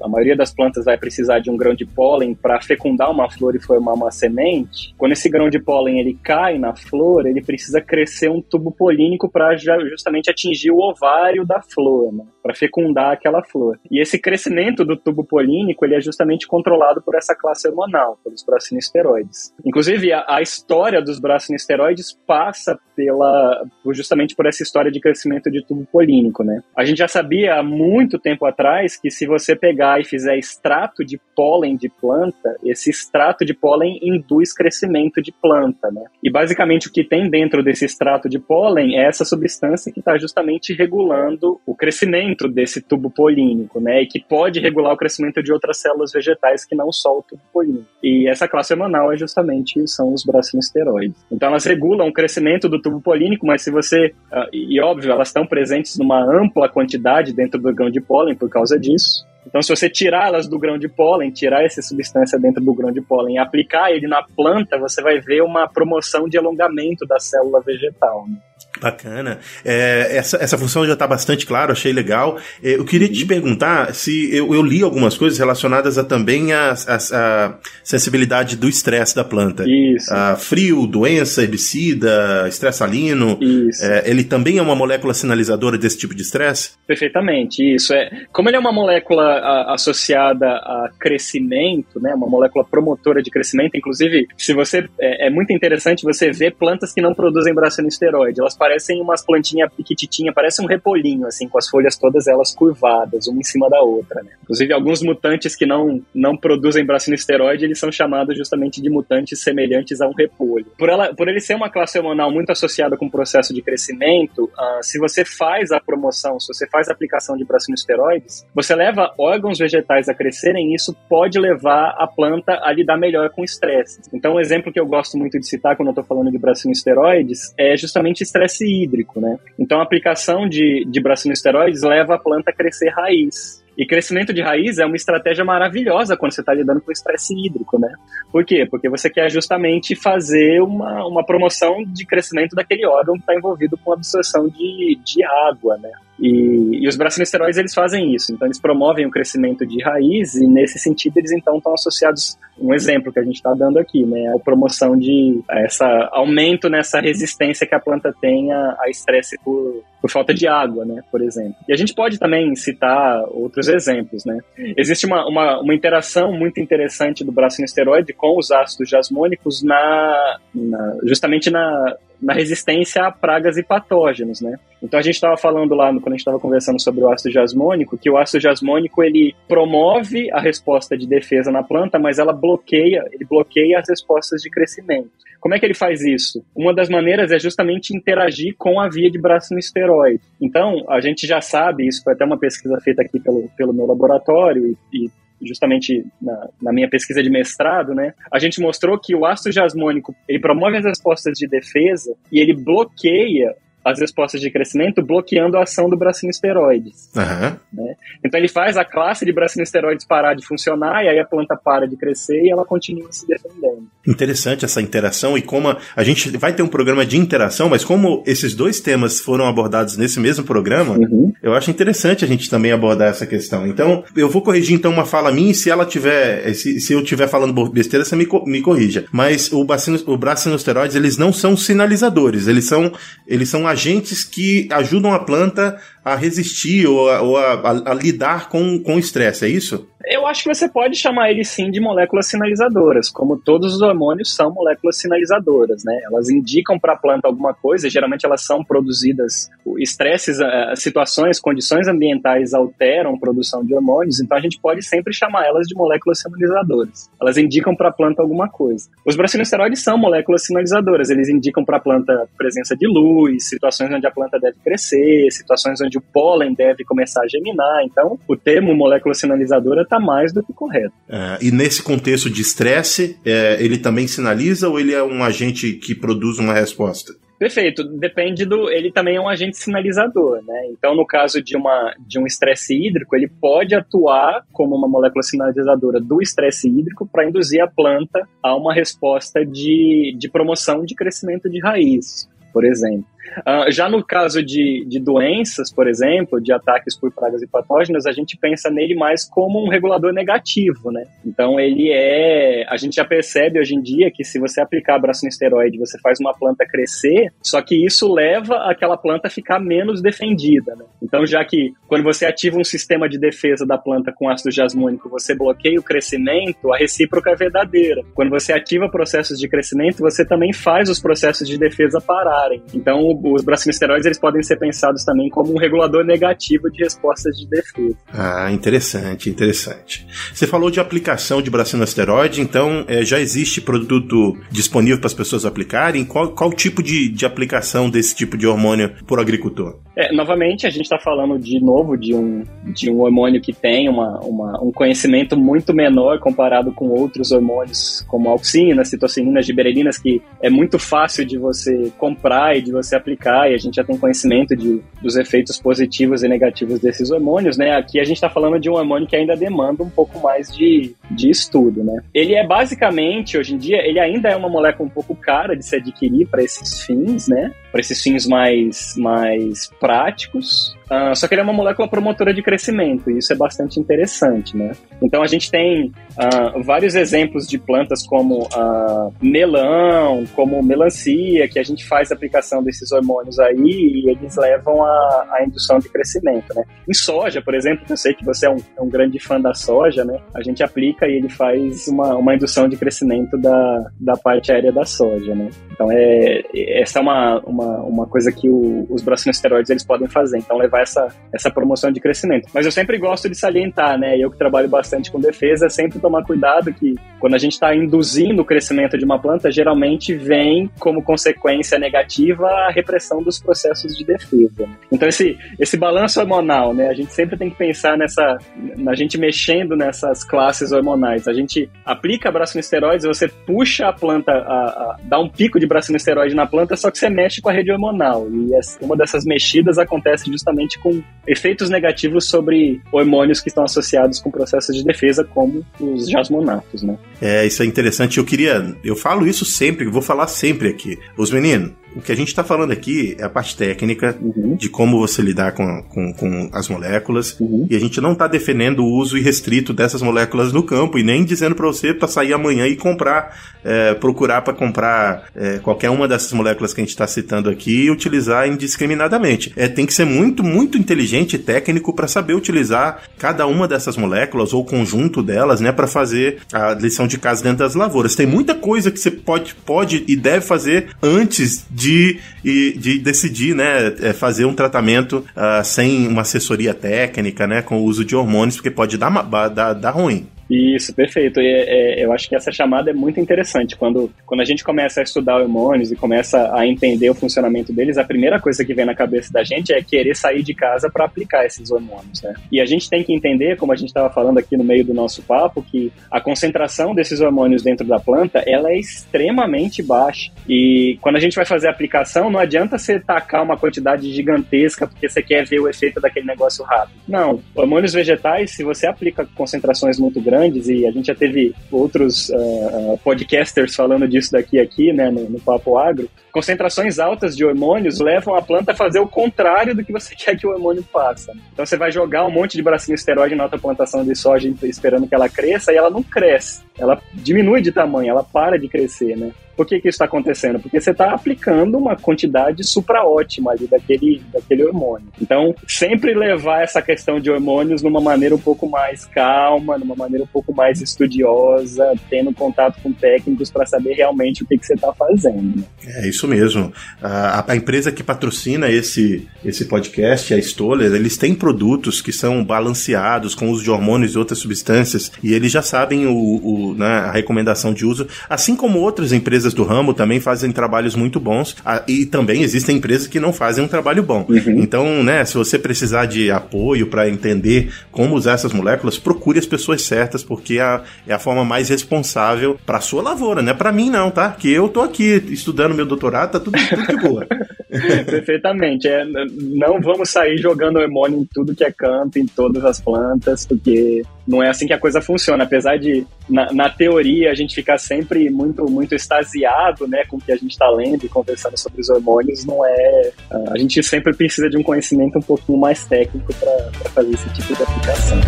[0.00, 3.54] a maioria das plantas vai precisar de um grão de pólen para fecundar uma flor
[3.54, 4.94] e formar uma semente.
[4.98, 9.30] Quando esse grão de pólen ele cai na flor, ele precisa crescer um tubo polínico
[9.30, 12.24] para justamente atingir o ovário da flor, né?
[12.42, 13.78] Para fecundar aquela flor.
[13.90, 18.42] E esse crescimento do tubo polínico ele é justamente controlado por essa classe hormonal, pelos
[18.44, 19.54] bracinoesteroides.
[19.64, 25.64] Inclusive, a, a história dos bracinoesteroides passa pela justamente por essa história de crescimento de
[25.64, 26.62] tubo polínico, né?
[26.76, 31.04] A gente já sabia há muito tempo atrás que se você pegar e fizer extrato
[31.04, 36.04] de pólen de planta, esse extrato de pólen induz crescimento de planta, né?
[36.22, 40.18] E basicamente o que tem dentro desse extrato de pólen é essa substância que está
[40.18, 44.02] justamente regulando o crescimento desse tubo polínico, né?
[44.02, 47.42] E que pode regular o crescimento de outras células vegetais que não só o tubo
[47.52, 47.86] polínico.
[48.02, 51.24] E essa classe hormonal é justamente são os bracinosteroides.
[51.30, 55.28] Então elas regulam o crescimento do tubo polínico, mas se você uh, e óbvio elas
[55.28, 59.26] estão presentes numa ampla quantidade dentro do grão de pólen por causa disso.
[59.46, 62.92] Então, se você tirar elas do grão de pólen, tirar essa substância dentro do grão
[62.92, 67.18] de pólen e aplicar ele na planta, você vai ver uma promoção de alongamento da
[67.18, 68.24] célula vegetal.
[68.28, 68.36] Né?
[68.82, 69.38] Bacana.
[69.64, 72.38] É, essa, essa função já está bastante clara, achei legal.
[72.62, 76.72] É, eu queria te perguntar se eu, eu, li algumas coisas relacionadas a também a,
[76.72, 79.64] a, a sensibilidade do estresse da planta.
[79.66, 80.12] Isso.
[80.12, 83.38] A frio, doença, herbicida, estresse salino.
[83.40, 83.84] Isso.
[83.84, 86.72] É, ele também é uma molécula sinalizadora desse tipo de estresse?
[86.86, 87.94] Perfeitamente, isso.
[87.94, 93.30] É, como ele é uma molécula a, associada a crescimento, né, uma molécula promotora de
[93.30, 98.40] crescimento, inclusive, se você é, é muito interessante você ver plantas que não produzem bracionesteroide.
[98.40, 103.26] Elas parecem umas plantinhas piquititinhas, parece um repolhinho, assim, com as folhas todas elas curvadas,
[103.26, 104.32] uma em cima da outra, né?
[104.42, 110.00] Inclusive, alguns mutantes que não, não produzem bracinesteroide, eles são chamados justamente de mutantes semelhantes
[110.00, 110.66] a um repolho.
[110.78, 114.44] Por, ela, por ele ser uma classe hormonal muito associada com o processo de crescimento,
[114.44, 119.12] uh, se você faz a promoção, se você faz a aplicação de bracinesteroides, você leva
[119.18, 124.00] órgãos vegetais a crescerem e isso pode levar a planta a lidar melhor com estresse.
[124.12, 127.54] Então, um exemplo que eu gosto muito de citar quando eu estou falando de bracinesteroides
[127.58, 129.38] é justamente estresse hídrico, né?
[129.58, 133.61] Então a aplicação de, de bracinesteroides leva a planta a crescer raiz.
[133.76, 137.78] E crescimento de raiz é uma estratégia maravilhosa quando você está lidando com estresse hídrico,
[137.78, 137.88] né?
[138.30, 138.66] Por quê?
[138.70, 143.78] Porque você quer justamente fazer uma, uma promoção de crescimento daquele órgão que está envolvido
[143.78, 145.90] com absorção de, de água, né?
[146.20, 150.46] E, e os bracinesteroides eles fazem isso, então eles promovem o crescimento de raiz e
[150.46, 154.32] nesse sentido eles então estão associados, um exemplo que a gente está dando aqui, né,
[154.36, 160.10] a promoção de essa aumento nessa resistência que a planta tem a estresse por, por
[160.10, 161.54] falta de água, né, por exemplo.
[161.68, 164.40] E a gente pode também citar outros exemplos, né.
[164.76, 170.98] Existe uma, uma, uma interação muito interessante do bracinesteroide com os ácidos jasmônicos na, na
[171.04, 174.56] justamente na na resistência a pragas e patógenos, né?
[174.82, 177.98] Então a gente estava falando lá, quando a gente estava conversando sobre o ácido jasmônico,
[177.98, 183.04] que o ácido jasmônico ele promove a resposta de defesa na planta, mas ela bloqueia,
[183.12, 185.10] ele bloqueia as respostas de crescimento.
[185.40, 186.44] Como é que ele faz isso?
[186.54, 190.22] Uma das maneiras é justamente interagir com a via de braço no esteroide.
[190.40, 193.84] Então, a gente já sabe, isso foi até uma pesquisa feita aqui pelo, pelo meu
[193.84, 195.10] laboratório e, e
[195.44, 200.14] justamente na, na, minha pesquisa de mestrado, né, a gente mostrou que o ácido jasmônico
[200.28, 205.62] ele promove as respostas de defesa e ele bloqueia as respostas de crescimento bloqueando a
[205.62, 207.10] ação do bracinesteroides.
[207.16, 207.56] Uhum.
[207.72, 207.94] Né?
[208.24, 211.86] Então ele faz a classe de bracinesteroides parar de funcionar e aí a planta para
[211.86, 213.88] de crescer e ela continua se defendendo.
[214.06, 217.84] Interessante essa interação e como a, a gente vai ter um programa de interação, mas
[217.84, 221.32] como esses dois temas foram abordados nesse mesmo programa, uhum.
[221.42, 223.66] eu acho interessante a gente também abordar essa questão.
[223.66, 227.00] Então eu vou corrigir então uma fala minha e se ela tiver, se, se eu
[227.00, 229.04] estiver falando besteira, você me, me corrija.
[229.12, 232.92] Mas o, bacino, o bracinesteroides eles não são sinalizadores, eles são,
[233.26, 237.94] eles são agentes que ajudam a planta a resistir ou a, ou a, a, a
[237.94, 239.88] lidar com o estresse, é isso?
[240.04, 244.34] Eu acho que você pode chamar ele sim de moléculas sinalizadoras, como todos os hormônios
[244.34, 245.96] são moléculas sinalizadoras, né?
[246.04, 250.38] Elas indicam para a planta alguma coisa, geralmente elas são produzidas, estresses,
[250.74, 255.68] situações, condições ambientais alteram a produção de hormônios, então a gente pode sempre chamar elas
[255.68, 257.08] de moléculas sinalizadoras.
[257.20, 258.90] Elas indicam para a planta alguma coisa.
[259.06, 264.06] Os bracinesteroides são moléculas sinalizadoras, eles indicam para a planta presença de luz, situações onde
[264.06, 267.84] a planta deve crescer, situações onde o pólen deve começar a geminar.
[267.84, 270.92] Então, o termo molécula sinalizadora está mais do que correto.
[271.08, 275.74] É, e nesse contexto de estresse, é, ele também sinaliza ou ele é um agente
[275.74, 277.14] que produz uma resposta?
[277.38, 278.70] Perfeito, depende do.
[278.70, 280.68] Ele também é um agente sinalizador, né?
[280.70, 285.24] Então, no caso de, uma, de um estresse hídrico, ele pode atuar como uma molécula
[285.24, 290.94] sinalizadora do estresse hídrico para induzir a planta a uma resposta de, de promoção de
[290.94, 293.06] crescimento de raiz, por exemplo.
[293.38, 298.06] Uh, já no caso de, de doenças, por exemplo, de ataques por pragas e patógenos,
[298.06, 301.04] a gente pensa nele mais como um regulador negativo, né?
[301.24, 305.78] Então ele é, a gente já percebe hoje em dia que se você aplicar esteroide,
[305.78, 310.74] você faz uma planta crescer, só que isso leva aquela planta a ficar menos defendida,
[310.76, 310.84] né?
[311.02, 315.08] Então já que quando você ativa um sistema de defesa da planta com ácido jasmônico,
[315.08, 318.02] você bloqueia o crescimento, a recíproca é verdadeira.
[318.14, 322.62] Quando você ativa processos de crescimento, você também faz os processos de defesa pararem.
[322.74, 327.46] Então os bracinesteroides eles podem ser pensados também como um regulador negativo de respostas de
[327.46, 327.96] defesa.
[328.12, 330.06] Ah, interessante, interessante.
[330.32, 335.44] Você falou de aplicação de bracinesteroide, então é, já existe produto disponível para as pessoas
[335.44, 336.04] aplicarem?
[336.04, 339.80] Qual, qual tipo de, de aplicação desse tipo de hormônio por agricultor?
[339.96, 343.88] É, novamente, a gente está falando de novo de um, de um hormônio que tem
[343.88, 350.22] uma, uma, um conhecimento muito menor comparado com outros hormônios, como auxina, citocininas, giberelinas, que
[350.40, 353.98] é muito fácil de você comprar e de você aplicar, e a gente já tem
[353.98, 357.76] conhecimento de, dos efeitos positivos e negativos desses hormônios, né?
[357.76, 360.94] Aqui a gente está falando de um hormônio que ainda demanda um pouco mais de,
[361.10, 362.02] de estudo, né?
[362.14, 365.64] Ele é basicamente, hoje em dia, ele ainda é uma molécula um pouco cara de
[365.64, 367.52] se adquirir para esses fins, né?
[367.70, 370.76] Para esses fins mais, mais práticos.
[370.92, 374.54] Uh, só que ele é uma molécula promotora de crescimento, e isso é bastante interessante,
[374.54, 374.72] né?
[375.00, 381.58] Então a gente tem uh, vários exemplos de plantas como uh, melão, como melancia, que
[381.58, 386.62] a gente faz aplicação desses hormônios aí e eles levam à, indução de crescimento, né?
[386.86, 389.54] Em soja, por exemplo, eu sei que você é um, é um, grande fã da
[389.54, 390.18] soja, né?
[390.34, 394.70] A gente aplica e ele faz uma, uma indução de crescimento da, da parte aérea
[394.70, 395.48] da soja, né?
[395.70, 396.42] Então é,
[396.82, 400.81] essa é uma, uma, uma coisa que o, os bracinosteroides eles podem fazer, então levar
[400.82, 402.48] essa, essa promoção de crescimento.
[402.52, 404.18] Mas eu sempre gosto de salientar, né?
[404.18, 408.42] Eu que trabalho bastante com defesa, sempre tomar cuidado que quando a gente está induzindo
[408.42, 414.04] o crescimento de uma planta, geralmente vem como consequência negativa a repressão dos processos de
[414.04, 414.68] defesa.
[414.90, 416.88] Então esse, esse balanço hormonal, né?
[416.88, 418.38] A gente sempre tem que pensar nessa,
[418.76, 421.28] na gente mexendo nessas classes hormonais.
[421.28, 426.34] A gente aplica bracinosteroides, você puxa a planta, a, a, dá um pico de bracinosteroide
[426.34, 428.28] na planta, só que você mexe com a rede hormonal.
[428.28, 434.30] E uma dessas mexidas acontece justamente com efeitos negativos sobre hormônios que estão associados com
[434.30, 436.98] processos de defesa, como os jasmonatos, né?
[437.20, 438.18] É, isso é interessante.
[438.18, 438.74] Eu queria.
[438.82, 440.98] Eu falo isso sempre, vou falar sempre aqui.
[441.16, 444.56] Os meninos, o que a gente está falando aqui é a parte técnica uhum.
[444.56, 447.36] de como você lidar com, com, com as moléculas.
[447.38, 447.66] Uhum.
[447.68, 451.24] E a gente não está defendendo o uso irrestrito dessas moléculas no campo e nem
[451.24, 456.08] dizendo para você para sair amanhã e comprar, é, procurar para comprar é, qualquer uma
[456.08, 459.52] dessas moléculas que a gente está citando aqui e utilizar indiscriminadamente.
[459.56, 463.96] É, tem que ser muito, muito inteligente e técnico para saber utilizar cada uma dessas
[463.96, 468.14] moléculas ou conjunto delas, né, para fazer a lição de casa dentro das lavouras.
[468.14, 473.54] Tem muita coisa que você pode, pode e deve fazer antes de de, de decidir,
[473.54, 478.14] né, é, fazer um tratamento uh, sem uma assessoria técnica, né, com o uso de
[478.14, 479.10] hormônios, porque pode dar,
[479.48, 480.26] dar, dar ruim.
[480.52, 481.40] Isso, perfeito.
[481.40, 483.74] E, é, eu acho que essa chamada é muito interessante.
[483.74, 487.96] Quando, quando a gente começa a estudar hormônios e começa a entender o funcionamento deles,
[487.96, 491.06] a primeira coisa que vem na cabeça da gente é querer sair de casa para
[491.06, 492.20] aplicar esses hormônios.
[492.22, 492.34] Né?
[492.52, 494.92] E a gente tem que entender, como a gente estava falando aqui no meio do
[494.92, 500.30] nosso papo, que a concentração desses hormônios dentro da planta ela é extremamente baixa.
[500.46, 504.86] E quando a gente vai fazer a aplicação, não adianta você tacar uma quantidade gigantesca
[504.86, 507.00] porque você quer ver o efeito daquele negócio rápido.
[507.08, 507.40] Não.
[507.54, 512.28] Hormônios vegetais, se você aplica concentrações muito grandes, grandes, e a gente já teve outros
[512.30, 518.00] uh, podcasters falando disso daqui aqui, né, no, no Papo Agro, concentrações altas de hormônios
[518.00, 521.32] levam a planta a fazer o contrário do que você quer que o hormônio faça.
[521.52, 525.06] Então você vai jogar um monte de bracinho esteroide na alta plantação de soja esperando
[525.06, 526.62] que ela cresça e ela não cresce.
[526.78, 529.30] Ela diminui de tamanho, ela para de crescer, né?
[529.56, 530.58] Por que, que isso está acontecendo?
[530.58, 535.08] Porque você está aplicando uma quantidade supra ótima ali daquele, daquele hormônio.
[535.20, 540.24] Então, sempre levar essa questão de hormônios numa maneira um pouco mais calma, numa maneira
[540.24, 544.74] um pouco mais estudiosa, tendo contato com técnicos para saber realmente o que, que você
[544.74, 545.64] está fazendo.
[545.86, 546.72] É isso mesmo.
[547.00, 552.44] A, a, empresa que patrocina esse, esse podcast, a Stoller, eles têm produtos que são
[552.44, 556.86] balanceados com uso de hormônios e outras substâncias e eles já sabem o, o né,
[556.86, 561.18] a recomendação de uso, assim como outras empresas empresas do ramo também fazem trabalhos muito
[561.18, 564.24] bons ah, e também existem empresas que não fazem um trabalho bom.
[564.28, 564.60] Uhum.
[564.62, 569.46] Então, né, se você precisar de apoio para entender como usar essas moléculas, procure as
[569.46, 573.54] pessoas certas, porque é a, é a forma mais responsável para sua lavoura, não é
[573.54, 574.30] para mim não, tá?
[574.30, 577.26] Que eu tô aqui estudando meu doutorado, tá tudo, tudo de boa.
[578.04, 578.86] Perfeitamente.
[578.86, 583.46] É, não vamos sair jogando hormônio em tudo que é canto, em todas as plantas,
[583.46, 585.44] porque não é assim que a coisa funciona.
[585.44, 590.20] Apesar de, na, na teoria, a gente ficar sempre muito, muito extasiado né, com o
[590.20, 593.10] que a gente está lendo e conversando sobre os hormônios, não é.
[593.50, 597.54] A gente sempre precisa de um conhecimento um pouquinho mais técnico para fazer esse tipo
[597.54, 598.20] de aplicação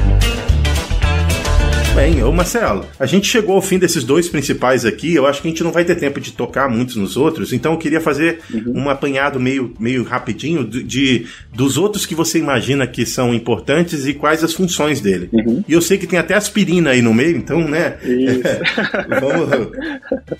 [1.95, 2.25] bem.
[2.25, 5.15] Ô Marcelo, a gente chegou ao fim desses dois principais aqui.
[5.15, 7.53] Eu acho que a gente não vai ter tempo de tocar muitos nos outros.
[7.53, 8.85] Então eu queria fazer uhum.
[8.85, 14.07] um apanhado meio, meio rapidinho de, de, dos outros que você imagina que são importantes
[14.07, 15.29] e quais as funções dele.
[15.33, 15.65] Uhum.
[15.69, 17.97] E eu sei que tem até aspirina aí no meio, então, né?
[19.21, 19.71] vamos,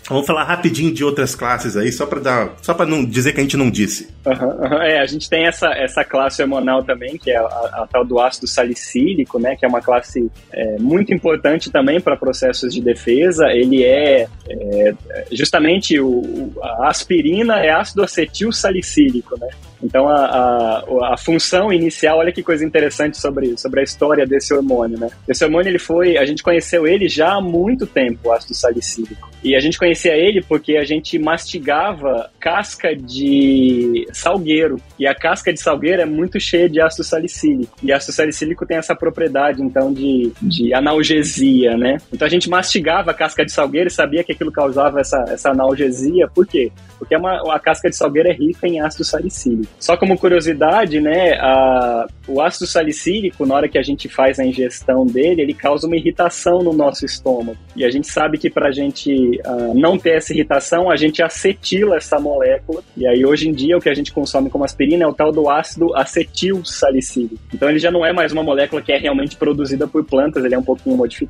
[0.09, 3.39] vamos falar rapidinho de outras classes aí, só para dar, só para não dizer que
[3.39, 4.09] a gente não disse.
[4.27, 7.89] Uhum, é, a gente tem essa, essa classe hormonal também, que é a, a, a
[7.91, 9.55] tal do ácido salicílico, né?
[9.55, 13.47] Que é uma classe é, muito importante importante também para processos de defesa.
[13.49, 14.95] Ele é, é
[15.31, 19.49] justamente o, a aspirina é ácido acetil salicílico, né?
[19.85, 24.55] Então, a, a, a, função inicial, olha que coisa interessante sobre, sobre a história desse
[24.55, 25.11] hormônio, né?
[25.29, 29.29] Esse hormônio, ele foi, a gente conheceu ele já há muito tempo, o ácido salicílico.
[29.43, 34.81] E a gente conhecia ele porque a gente mastigava casca de salgueiro.
[34.99, 37.77] E a casca de salgueiro é muito cheia de ácido salicílico.
[37.83, 41.34] E ácido salicílico tem essa propriedade, então, de, de analgesia,
[41.77, 41.99] né?
[42.13, 45.51] Então a gente mastigava a casca de salgueiro e sabia que aquilo causava essa, essa
[45.51, 46.29] analgesia.
[46.29, 46.71] Por quê?
[46.99, 49.73] Porque é uma, a casca de salgueiro é rica em ácido salicílico.
[49.79, 54.45] Só como curiosidade, né, a, o ácido salicílico, na hora que a gente faz a
[54.45, 57.59] ingestão dele, ele causa uma irritação no nosso estômago.
[57.77, 61.23] E a gente sabe que para a gente uh, não ter essa irritação, a gente
[61.23, 62.83] acetila essa molécula.
[62.97, 65.33] E aí, hoje em dia, o que a gente consome como aspirina é o tal
[65.33, 67.39] do ácido acetil salicílico.
[67.53, 70.55] Então, ele já não é mais uma molécula que é realmente produzida por plantas, ele
[70.55, 71.24] é um pouquinho modificado.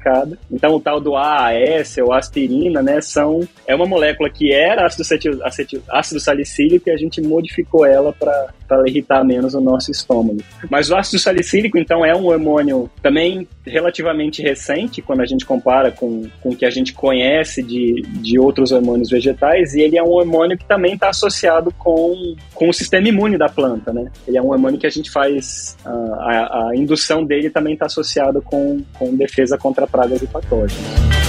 [0.51, 5.03] Então, o tal do AAS ou aspirina, né, são, é uma molécula que era ácido,
[5.03, 8.53] acetil, acetil, ácido salicílico e a gente modificou ela para
[8.87, 10.39] irritar menos o nosso estômago.
[10.71, 15.91] Mas o ácido salicílico, então, é um hormônio também relativamente recente, quando a gente compara
[15.91, 20.03] com, com o que a gente conhece de, de outros hormônios vegetais, e ele é
[20.03, 24.11] um hormônio que também está associado com, com o sistema imune da planta, né?
[24.27, 27.87] Ele é um hormônio que a gente faz, a, a, a indução dele também está
[27.87, 31.24] associado com, com defesa contra pragas e patógenos.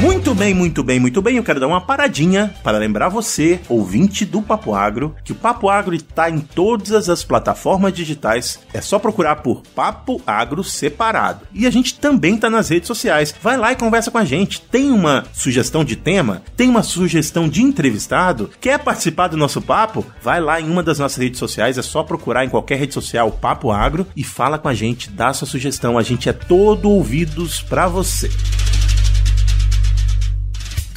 [0.00, 1.36] Muito bem, muito bem, muito bem.
[1.36, 5.68] Eu quero dar uma paradinha para lembrar você, ouvinte do Papo Agro, que o Papo
[5.68, 8.58] Agro está em todas as plataformas digitais.
[8.72, 11.46] É só procurar por Papo Agro separado.
[11.52, 13.34] E a gente também está nas redes sociais.
[13.42, 14.62] Vai lá e conversa com a gente.
[14.62, 16.42] Tem uma sugestão de tema?
[16.56, 18.50] Tem uma sugestão de entrevistado?
[18.58, 20.06] Quer participar do nosso papo?
[20.22, 21.76] Vai lá em uma das nossas redes sociais.
[21.76, 25.30] É só procurar em qualquer rede social Papo Agro e fala com a gente, dá
[25.34, 25.98] sua sugestão.
[25.98, 28.30] A gente é todo ouvidos para você.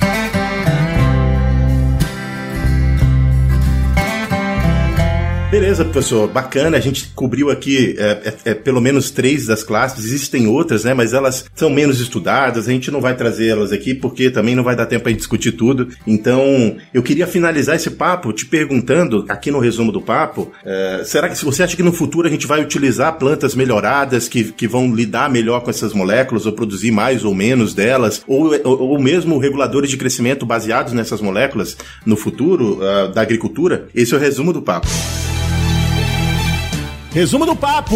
[0.03, 0.32] Thank you.
[5.53, 6.77] Beleza, professor, bacana.
[6.77, 10.03] A gente cobriu aqui é, é, é, pelo menos três das classes.
[10.03, 10.95] Existem outras, né?
[10.95, 12.67] Mas elas são menos estudadas.
[12.67, 15.19] A gente não vai trazer elas aqui porque também não vai dar tempo para gente
[15.19, 15.89] discutir tudo.
[16.07, 21.29] Então, eu queria finalizar esse papo te perguntando, aqui no resumo do papo, é, será
[21.29, 24.91] que você acha que no futuro a gente vai utilizar plantas melhoradas que, que vão
[24.91, 28.23] lidar melhor com essas moléculas ou produzir mais ou menos delas?
[28.25, 33.87] Ou, ou, ou mesmo reguladores de crescimento baseados nessas moléculas no futuro uh, da agricultura?
[33.93, 34.87] Esse é o resumo do papo.
[37.13, 37.95] Resumo do papo!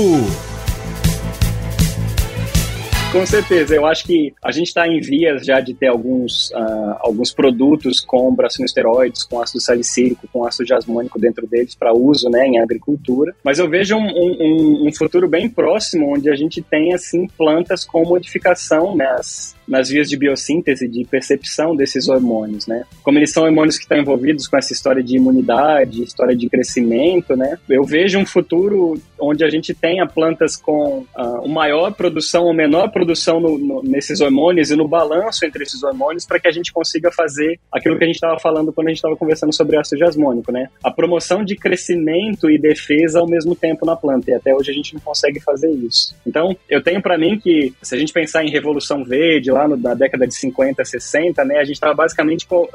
[3.12, 6.98] Com certeza, eu acho que a gente está em vias já de ter alguns, uh,
[7.00, 12.46] alguns produtos com bracinoesteroides, com ácido salicílico, com ácido jasmônico dentro deles para uso né,
[12.46, 13.34] em agricultura.
[13.44, 17.84] Mas eu vejo um, um, um, futuro bem próximo onde a gente tem assim plantas
[17.84, 22.84] com modificação nas, nas vias de biossíntese, de percepção desses hormônios, né?
[23.04, 27.36] Como eles são hormônios que estão envolvidos com essa história de imunidade, história de crescimento,
[27.36, 27.58] né?
[27.70, 32.90] Eu vejo um futuro onde a gente tenha plantas com uh, maior produção ou menor
[32.92, 36.72] produção no, no, nesses hormônios e no balanço entre esses hormônios para que a gente
[36.72, 40.00] consiga fazer aquilo que a gente estava falando quando a gente estava conversando sobre ácido
[40.00, 40.70] jasmônico, né?
[40.84, 44.32] A promoção de crescimento e defesa ao mesmo tempo na planta.
[44.32, 46.16] E até hoje a gente não consegue fazer isso.
[46.26, 49.76] Então, eu tenho para mim que se a gente pensar em revolução verde, lá no,
[49.76, 52.68] na década de 50, 60, né, a gente estava basicamente uh,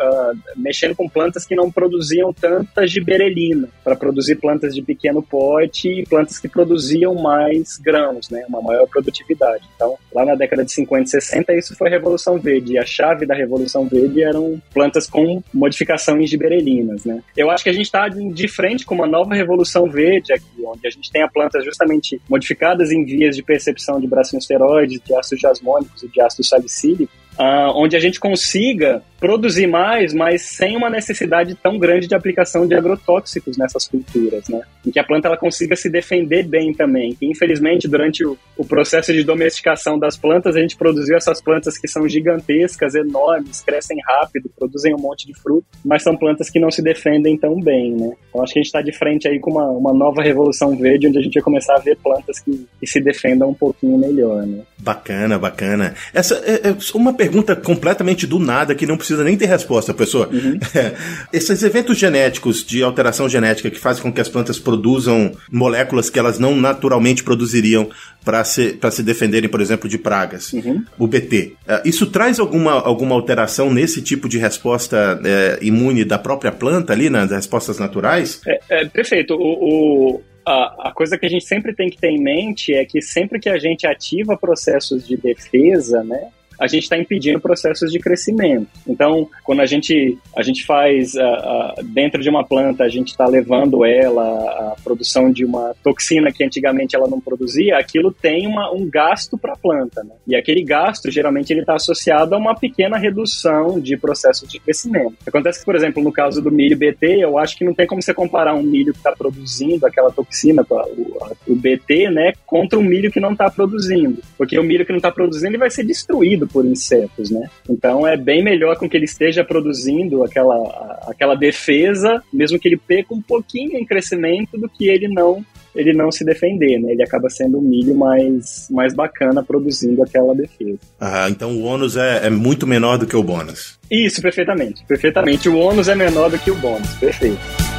[0.56, 6.06] mexendo com plantas que não produziam tanta giberelina, para produzir plantas de pequeno porte e
[6.06, 9.64] plantas que produziam mais grãos, né, uma maior produtividade.
[9.76, 12.84] Então, lá na década de 50 e 60, isso foi a Revolução Verde, e a
[12.84, 17.04] chave da Revolução Verde eram plantas com modificação em giberelinas.
[17.04, 17.22] Né.
[17.36, 20.86] Eu acho que a gente está de frente com uma nova Revolução Verde aqui, onde
[20.86, 25.40] a gente tem a plantas justamente modificadas em vias de percepção de bracinosteroides, de ácidos
[25.40, 27.08] jasmônicos e de ácido salicílico, domicílio,
[27.38, 32.66] uh, onde a gente consiga produzir mais, mas sem uma necessidade tão grande de aplicação
[32.66, 34.60] de agrotóxicos nessas culturas, né?
[34.84, 37.14] Em que a planta ela consiga se defender bem também.
[37.14, 41.78] Que, infelizmente, durante o, o processo de domesticação das plantas, a gente produziu essas plantas
[41.78, 46.58] que são gigantescas, enormes, crescem rápido, produzem um monte de fruto, mas são plantas que
[46.58, 48.12] não se defendem tão bem, né?
[48.28, 51.06] Então, acho que a gente está de frente aí com uma, uma nova revolução verde,
[51.06, 54.44] onde a gente vai começar a ver plantas que, que se defendam um pouquinho melhor,
[54.44, 54.62] né?
[54.78, 55.94] Bacana, bacana.
[56.12, 60.28] Essa é, é uma pergunta completamente do nada que não precisa nem ter resposta, professor.
[60.32, 60.58] Uhum.
[61.32, 66.18] Esses eventos genéticos de alteração genética que fazem com que as plantas produzam moléculas que
[66.18, 67.88] elas não naturalmente produziriam
[68.24, 70.84] para se, se defenderem, por exemplo, de pragas, uhum.
[70.98, 71.54] o BT.
[71.66, 76.92] É, isso traz alguma, alguma alteração nesse tipo de resposta é, imune da própria planta
[76.92, 78.40] ali, nas respostas naturais?
[78.46, 79.34] É, é perfeito.
[79.34, 82.84] O, o a, a coisa que a gente sempre tem que ter em mente é
[82.84, 86.30] que sempre que a gente ativa processos de defesa, né,
[86.62, 88.68] a gente está impedindo processos de crescimento.
[88.86, 93.08] Então, quando a gente, a gente faz uh, uh, dentro de uma planta, a gente
[93.08, 98.46] está levando ela à produção de uma toxina que antigamente ela não produzia, aquilo tem
[98.46, 100.04] uma, um gasto para a planta.
[100.04, 100.14] Né?
[100.28, 105.16] E aquele gasto, geralmente, ele está associado a uma pequena redução de processos de crescimento.
[105.26, 108.00] Acontece que, por exemplo, no caso do milho BT, eu acho que não tem como
[108.00, 112.84] você comparar um milho que está produzindo aquela toxina, o, o BT, né, contra um
[112.84, 114.22] milho que não está produzindo.
[114.38, 117.48] Porque o milho que não está produzindo ele vai ser destruído por insetos, né?
[117.68, 122.76] Então é bem melhor com que ele esteja produzindo aquela, aquela defesa, mesmo que ele
[122.76, 125.44] perca um pouquinho em crescimento, do que ele não
[125.74, 126.92] ele não se defender, né?
[126.92, 130.78] Ele acaba sendo um milho mais, mais bacana produzindo aquela defesa.
[131.00, 133.78] Ah, então o ônus é, é muito menor do que o bônus.
[133.90, 134.84] Isso, perfeitamente.
[134.86, 135.48] Perfeitamente.
[135.48, 136.92] O ônus é menor do que o bônus.
[136.96, 137.71] Perfeito.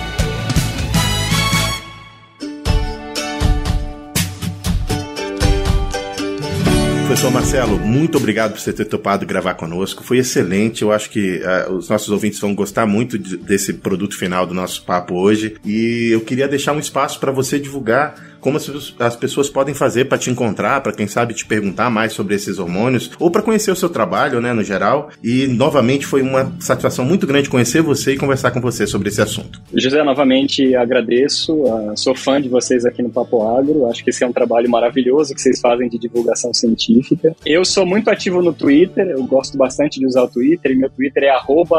[7.14, 10.04] Professor Marcelo, muito obrigado por você ter topado gravar conosco.
[10.04, 10.82] Foi excelente.
[10.82, 14.54] Eu acho que uh, os nossos ouvintes vão gostar muito de, desse produto final do
[14.56, 15.56] nosso papo hoje.
[15.64, 20.06] E eu queria deixar um espaço para você divulgar como as, as pessoas podem fazer
[20.06, 23.72] para te encontrar, para quem sabe te perguntar mais sobre esses hormônios, ou para conhecer
[23.72, 25.10] o seu trabalho, né, no geral.
[25.24, 29.22] E novamente foi uma satisfação muito grande conhecer você e conversar com você sobre esse
[29.22, 29.62] assunto.
[29.74, 31.54] José, novamente agradeço.
[31.54, 33.90] Uh, sou fã de vocês aqui no Papo Agro.
[33.90, 37.34] Acho que esse é um trabalho maravilhoso que vocês fazem de divulgação científica.
[37.46, 40.90] Eu sou muito ativo no Twitter, eu gosto bastante de usar o Twitter, e meu
[40.90, 41.34] Twitter é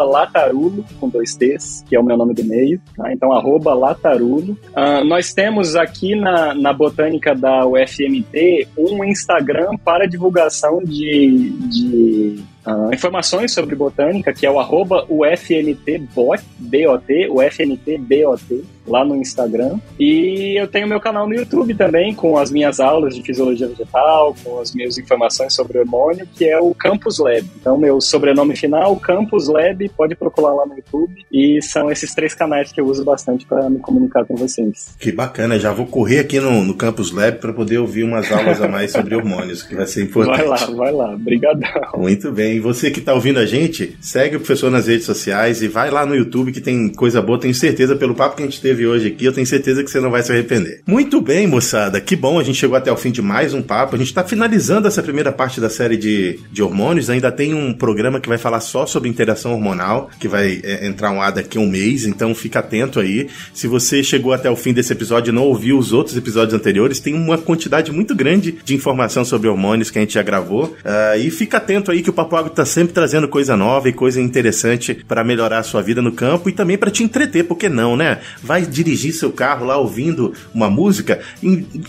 [0.04, 2.80] latarulo, com dois T's, que é o meu nome do meio.
[2.96, 3.12] Tá?
[3.12, 3.28] Então,
[3.74, 4.56] latarulo.
[4.70, 12.44] Uh, nós temos aqui na, na, botânica da UFMT um Instagram para divulgação de, de
[12.92, 19.78] informações sobre botânica, que é o arroba UFMTBOT, B-O-T, UFMTBOT lá no Instagram.
[19.98, 24.34] E eu tenho meu canal no YouTube também, com as minhas aulas de fisiologia vegetal,
[24.42, 27.44] com as minhas informações sobre hormônio, que é o Campus Lab.
[27.60, 31.24] Então, meu sobrenome final, Campus Lab, pode procurar lá no YouTube.
[31.32, 34.94] E são esses três canais que eu uso bastante para me comunicar com vocês.
[34.98, 38.60] Que bacana, já vou correr aqui no, no Campus Lab para poder ouvir umas aulas
[38.60, 40.36] a mais sobre hormônios, que vai ser importante.
[40.36, 41.92] Vai lá, vai lá, brigadão.
[41.96, 45.60] Muito bem, e você que está ouvindo a gente, segue o professor nas redes sociais
[45.60, 48.46] e vai lá no YouTube que tem coisa boa, tenho certeza, pelo papo que a
[48.46, 50.82] gente teve hoje aqui, eu tenho certeza que você não vai se arrepender.
[50.86, 53.96] Muito bem, moçada, que bom, a gente chegou até o fim de mais um papo.
[53.96, 57.10] A gente está finalizando essa primeira parte da série de, de hormônios.
[57.10, 61.10] Ainda tem um programa que vai falar só sobre interação hormonal, que vai é, entrar
[61.10, 63.28] um ar daqui a um mês, então fica atento aí.
[63.52, 67.00] Se você chegou até o fim desse episódio e não ouviu os outros episódios anteriores,
[67.00, 70.76] tem uma quantidade muito grande de informação sobre hormônios que a gente já gravou.
[70.84, 73.92] Uh, e fica atento aí que o Papo Água está sempre trazendo coisa nova e
[73.92, 77.68] coisa interessante para melhorar a sua vida no campo e também para te entreter, porque
[77.68, 78.20] não, né?
[78.42, 81.20] Vai dirigir seu carro lá ouvindo uma música,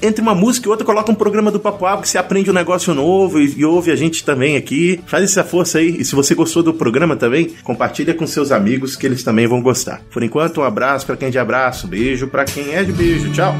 [0.01, 2.53] entre uma música e outra coloca um programa do Papo Água que você aprende um
[2.53, 5.01] negócio novo e, e, ouve a gente também aqui.
[5.05, 5.97] Faz essa força aí.
[5.99, 9.61] E se você gostou do programa também, compartilha com seus amigos que eles também vão
[9.61, 10.01] gostar.
[10.09, 13.31] Por enquanto, um abraço para quem é de abraço, beijo para quem é de beijo.
[13.31, 13.55] Tchau.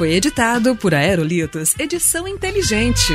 [0.00, 3.12] Foi editado por Aerolitos Edição Inteligente.